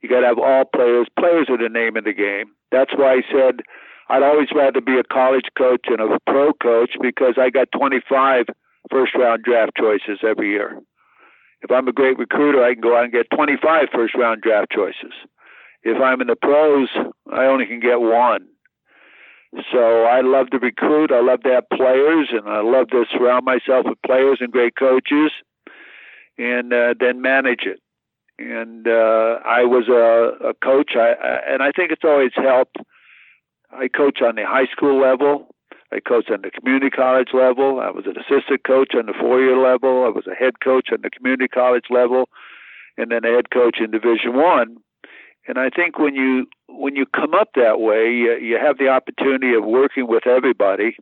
[0.00, 1.06] You got to have all players.
[1.18, 2.52] Players are the name of the game.
[2.70, 3.60] That's why I said
[4.08, 8.46] I'd always rather be a college coach and a pro coach because I got 25
[8.90, 10.78] first round draft choices every year.
[11.62, 14.70] If I'm a great recruiter, I can go out and get 25 first round draft
[14.70, 15.12] choices.
[15.82, 16.88] If I'm in the pros,
[17.32, 18.46] I only can get one.
[19.72, 21.10] So I love to recruit.
[21.12, 24.76] I love to have players, and I love to surround myself with players and great
[24.76, 25.32] coaches,
[26.38, 27.80] and uh, then manage it.
[28.38, 32.76] And uh, I was a, a coach, I, I, and I think it's always helped.
[33.72, 35.48] I coach on the high school level.
[35.92, 37.80] I coached on the community college level.
[37.80, 40.04] I was an assistant coach on the four-year level.
[40.04, 42.28] I was a head coach on the community college level,
[42.98, 44.76] and then a head coach in Division One.
[45.48, 48.88] And I think when you when you come up that way, you, you have the
[48.88, 50.96] opportunity of working with everybody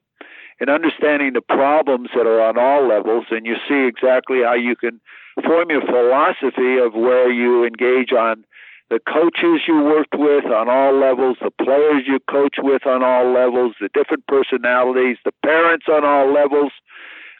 [0.60, 4.76] and understanding the problems that are on all levels, and you see exactly how you
[4.76, 5.00] can
[5.42, 8.44] form your philosophy of where you engage on
[8.90, 13.32] the coaches you worked with on all levels, the players you coach with on all
[13.32, 16.70] levels, the different personalities, the parents on all levels.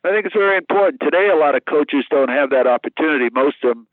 [0.05, 1.01] I think it's very important.
[1.01, 3.29] Today, a lot of coaches don't have that opportunity.
[3.33, 3.87] Most of them,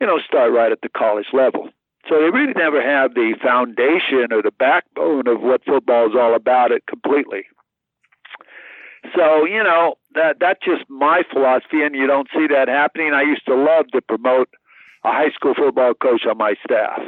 [0.00, 1.70] you know, start right at the college level.
[2.08, 6.34] So they really never have the foundation or the backbone of what football is all
[6.34, 7.46] about it completely.
[9.14, 13.12] So, you know, that that's just my philosophy and you don't see that happening.
[13.12, 14.48] I used to love to promote
[15.04, 17.00] a high school football coach on my staff.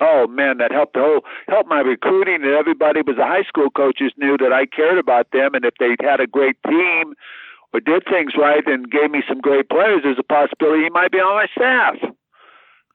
[0.00, 3.70] Oh man, that helped the whole helped my recruiting and everybody was the high school
[3.70, 7.14] coaches knew that I cared about them and if they had a great team
[7.72, 11.12] or did things right and gave me some great players, there's a possibility he might
[11.12, 12.10] be on my staff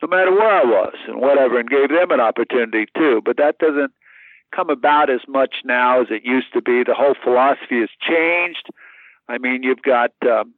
[0.01, 3.21] no matter where I was and whatever, and gave them an opportunity too.
[3.23, 3.91] But that doesn't
[4.53, 6.83] come about as much now as it used to be.
[6.83, 8.69] The whole philosophy has changed.
[9.27, 10.53] I mean, you've got um,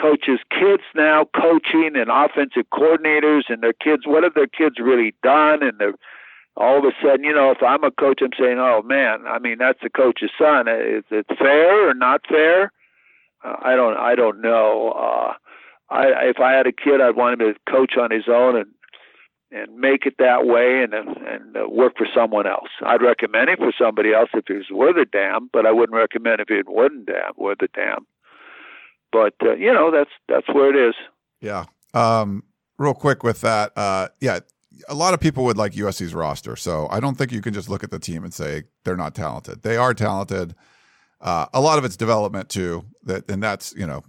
[0.00, 4.02] coaches' kids now coaching and offensive coordinators, and their kids.
[4.06, 5.62] What have their kids really done?
[5.62, 5.94] And they're
[6.56, 9.38] all of a sudden, you know, if I'm a coach, I'm saying, "Oh man, I
[9.38, 10.68] mean, that's the coach's son.
[10.68, 12.72] Is it fair or not fair?"
[13.44, 13.96] Uh, I don't.
[13.96, 14.92] I don't know.
[14.92, 15.32] Uh,
[15.88, 18.66] I, if I had a kid, I'd want him to coach on his own and
[19.52, 22.68] and make it that way and and uh, work for someone else.
[22.84, 25.96] I'd recommend it for somebody else if he was worth a damn, but I wouldn't
[25.96, 28.06] recommend if he wasn't damn worth a damn.
[29.12, 30.94] But uh, you know, that's that's where it is.
[31.40, 31.64] Yeah.
[31.94, 32.44] Um,
[32.78, 34.40] real quick with that, uh, yeah,
[34.88, 37.68] a lot of people would like USC's roster, so I don't think you can just
[37.68, 39.62] look at the team and say they're not talented.
[39.62, 40.54] They are talented.
[41.20, 42.84] Uh, a lot of it's development too.
[43.04, 44.04] That and that's you know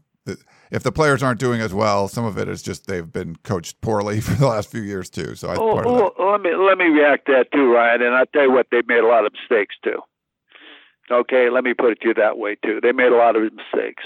[0.72, 3.82] if the players aren't doing as well, some of it is just they've been coached
[3.82, 5.36] poorly for the last few years too.
[5.36, 8.02] So I, oh, oh, let me let me react to that too, Ryan.
[8.02, 10.00] And I'll tell you what, they've made a lot of mistakes too.
[11.12, 12.80] Okay, let me put it to you that way too.
[12.82, 14.04] They made a lot of mistakes.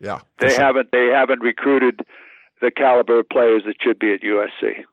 [0.00, 0.60] Yeah, they sure.
[0.60, 2.00] haven't they haven't recruited
[2.60, 4.84] the caliber of players that should be at USC.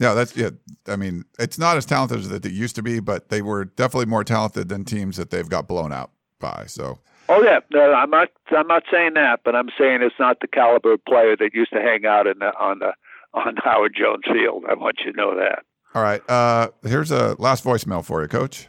[0.00, 0.50] Yeah, that's yeah.
[0.88, 4.06] I mean, it's not as talented as it used to be, but they were definitely
[4.06, 6.10] more talented than teams that they've got blown out
[6.40, 6.64] by.
[6.66, 6.98] So
[7.32, 8.28] Oh yeah, no, I'm not.
[8.50, 11.72] I'm not saying that, but I'm saying it's not the caliber of player that used
[11.72, 12.92] to hang out in the, on the
[13.32, 14.64] on Howard Jones Field.
[14.68, 15.62] I want you to know that.
[15.94, 16.28] All right.
[16.28, 18.66] Uh, here's a last voicemail for you, Coach.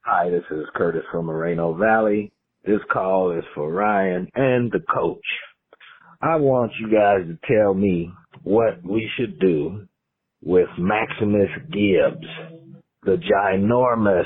[0.00, 2.32] Hi, this is Curtis from Moreno Valley.
[2.64, 5.18] This call is for Ryan and the coach.
[6.22, 8.10] I want you guys to tell me
[8.44, 9.86] what we should do
[10.42, 12.26] with Maximus Gibbs,
[13.02, 14.24] the ginormous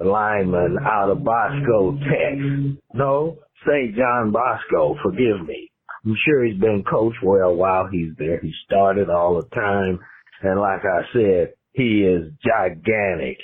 [0.00, 2.82] lineman out of Bosco, Texas.
[2.94, 3.94] No, St.
[3.94, 5.70] John Bosco, forgive me.
[6.04, 8.40] I'm sure he's been coached well while he's there.
[8.40, 10.00] He started all the time.
[10.42, 13.38] And like I said, he is gigantic.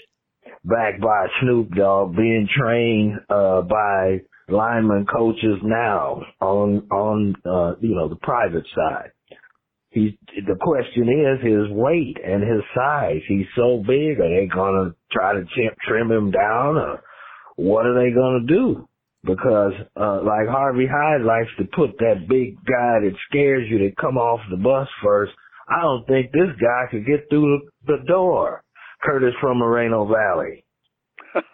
[0.65, 7.95] Backed by Snoop Dogg, being trained, uh, by lineman coaches now on, on, uh, you
[7.95, 9.11] know, the private side.
[9.91, 10.13] He's,
[10.47, 13.21] the question is his weight and his size.
[13.29, 14.19] He's so big.
[14.21, 17.03] Are they gonna try to trim, trim him down or
[17.57, 18.87] what are they gonna do?
[19.25, 23.91] Because, uh, like Harvey Hyde likes to put that big guy that scares you to
[24.01, 25.33] come off the bus first.
[25.69, 28.63] I don't think this guy could get through the door.
[29.03, 30.65] Curtis from Moreno Valley.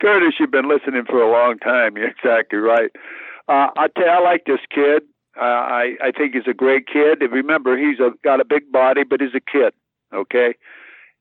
[0.00, 1.96] Curtis, you've been listening for a long time.
[1.96, 2.90] You're exactly right.
[3.48, 5.02] Uh, I tell you, I like this kid.
[5.36, 7.22] Uh, I I think he's a great kid.
[7.22, 9.72] Remember, he's a, got a big body, but he's a kid.
[10.12, 10.54] Okay,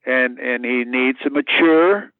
[0.05, 2.11] and and he needs to mature.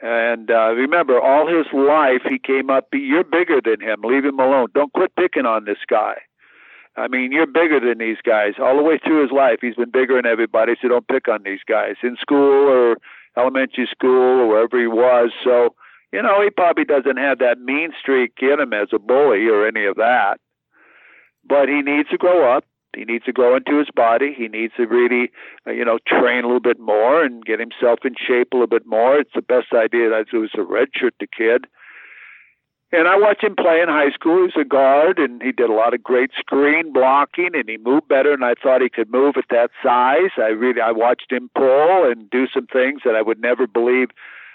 [0.00, 2.86] And uh, remember, all his life he came up.
[2.92, 4.02] You're bigger than him.
[4.02, 4.68] Leave him alone.
[4.74, 6.14] Don't quit picking on this guy.
[6.96, 8.54] I mean, you're bigger than these guys.
[8.60, 10.74] All the way through his life, he's been bigger than everybody.
[10.80, 12.96] So don't pick on these guys in school or
[13.36, 15.30] elementary school or wherever he was.
[15.44, 15.74] So
[16.12, 19.66] you know, he probably doesn't have that mean streak in him as a bully or
[19.66, 20.38] any of that
[21.48, 22.64] but he needs to grow up.
[22.96, 24.34] He needs to grow into his body.
[24.36, 25.30] He needs to really,
[25.66, 28.66] uh, you know, train a little bit more and get himself in shape a little
[28.66, 29.18] bit more.
[29.18, 31.66] It's the best idea that it was a redshirt the kid.
[32.90, 34.38] And I watched him play in high school.
[34.38, 37.76] He was a guard, and he did a lot of great screen blocking, and he
[37.76, 40.30] moved better than I thought he could move at that size.
[40.38, 44.08] I really, I watched him pull and do some things that I would never believe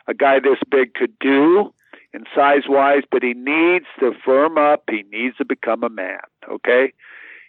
[0.07, 1.71] a guy this big could do
[2.13, 4.83] and size wise, but he needs to firm up.
[4.89, 6.19] He needs to become a man.
[6.49, 6.93] Okay,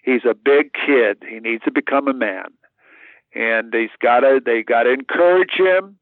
[0.04, 1.22] he's a big kid.
[1.28, 2.46] He needs to become a man,
[3.34, 4.40] and he's got to.
[4.44, 5.98] They got to encourage him,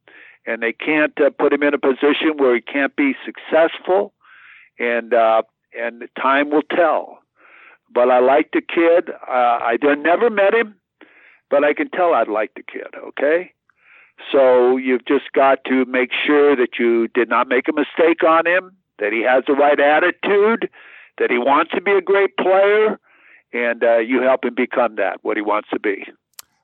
[0.46, 4.12] and they can't uh, put him in a position where he can't be successful,
[4.78, 5.42] and uh,
[5.78, 7.18] and time will tell.
[7.94, 9.10] But I like the kid.
[9.10, 10.74] Uh, I never met him,
[11.50, 12.88] but I can tell I'd like the kid.
[13.08, 13.52] Okay.
[14.30, 18.46] So you've just got to make sure that you did not make a mistake on
[18.46, 20.70] him, that he has the right attitude,
[21.18, 22.98] that he wants to be a great player,
[23.52, 26.04] and uh, you help him become that, what he wants to be.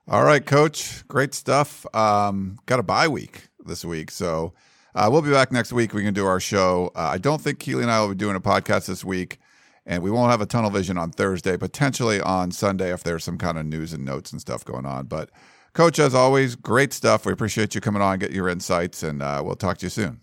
[0.06, 1.06] All right, Coach.
[1.06, 1.84] Great stuff.
[1.94, 4.54] Um, got a bye week this week, so
[4.94, 5.92] uh, we'll be back next week.
[5.92, 6.90] We can do our show.
[6.94, 9.38] Uh, I don't think Keely and I will be doing a podcast this week,
[9.84, 11.56] and we won't have a tunnel vision on Thursday.
[11.56, 15.06] Potentially on Sunday if there's some kind of news and notes and stuff going on,
[15.06, 15.30] but.
[15.74, 17.24] Coach, as always, great stuff.
[17.24, 20.20] We appreciate you coming on, get your insights, and uh, we'll talk to you soon.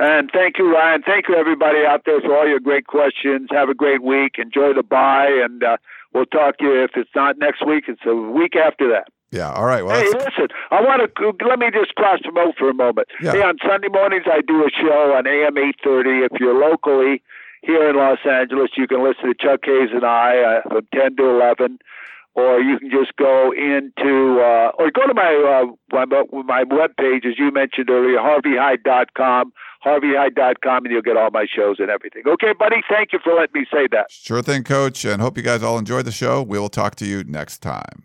[0.00, 1.02] And thank you, Ryan.
[1.02, 3.48] Thank you, everybody out there, for all your great questions.
[3.50, 4.36] Have a great week.
[4.38, 5.76] Enjoy the bye, and uh,
[6.14, 6.82] we'll talk to you.
[6.82, 9.08] If it's not next week, it's a week after that.
[9.30, 9.52] Yeah.
[9.52, 9.84] All right.
[9.84, 10.48] Well, hey, listen.
[10.70, 13.08] I want to let me just cross promote for a moment.
[13.20, 13.32] Yeah.
[13.32, 16.24] Hey, on Sunday mornings I do a show on AM eight thirty.
[16.24, 17.22] If you're locally
[17.62, 21.14] here in Los Angeles, you can listen to Chuck Hayes and I uh, from ten
[21.16, 21.78] to eleven
[22.40, 25.32] or you can just go into uh, or go to my
[25.62, 26.04] uh, my
[26.44, 29.52] my web page as you mentioned earlier, harveyhyde.com,
[29.84, 32.22] harveyhyde.com, and you'll get all my shows and everything.
[32.26, 34.06] Okay, buddy, thank you for letting me say that.
[34.10, 36.42] Sure thing, Coach, and hope you guys all enjoyed the show.
[36.42, 38.04] We will talk to you next time.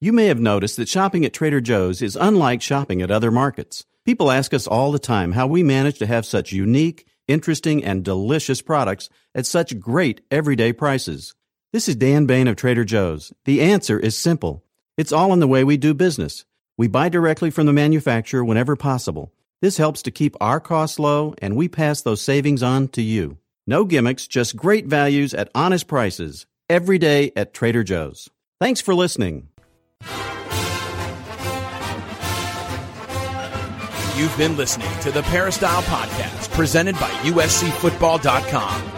[0.00, 3.84] You may have noticed that shopping at Trader Joe's is unlike shopping at other markets.
[4.04, 8.04] People ask us all the time how we manage to have such unique, interesting, and
[8.04, 11.34] delicious products at such great everyday prices.
[11.70, 13.30] This is Dan Bane of Trader Joe's.
[13.44, 14.64] The answer is simple.
[14.96, 16.46] It's all in the way we do business.
[16.78, 19.34] We buy directly from the manufacturer whenever possible.
[19.60, 23.36] This helps to keep our costs low and we pass those savings on to you.
[23.66, 26.46] No gimmicks, just great values at honest prices.
[26.70, 28.30] Every day at Trader Joe's.
[28.58, 29.48] Thanks for listening.
[34.16, 38.97] You've been listening to the Peristyle Podcast presented by USCFootball.com.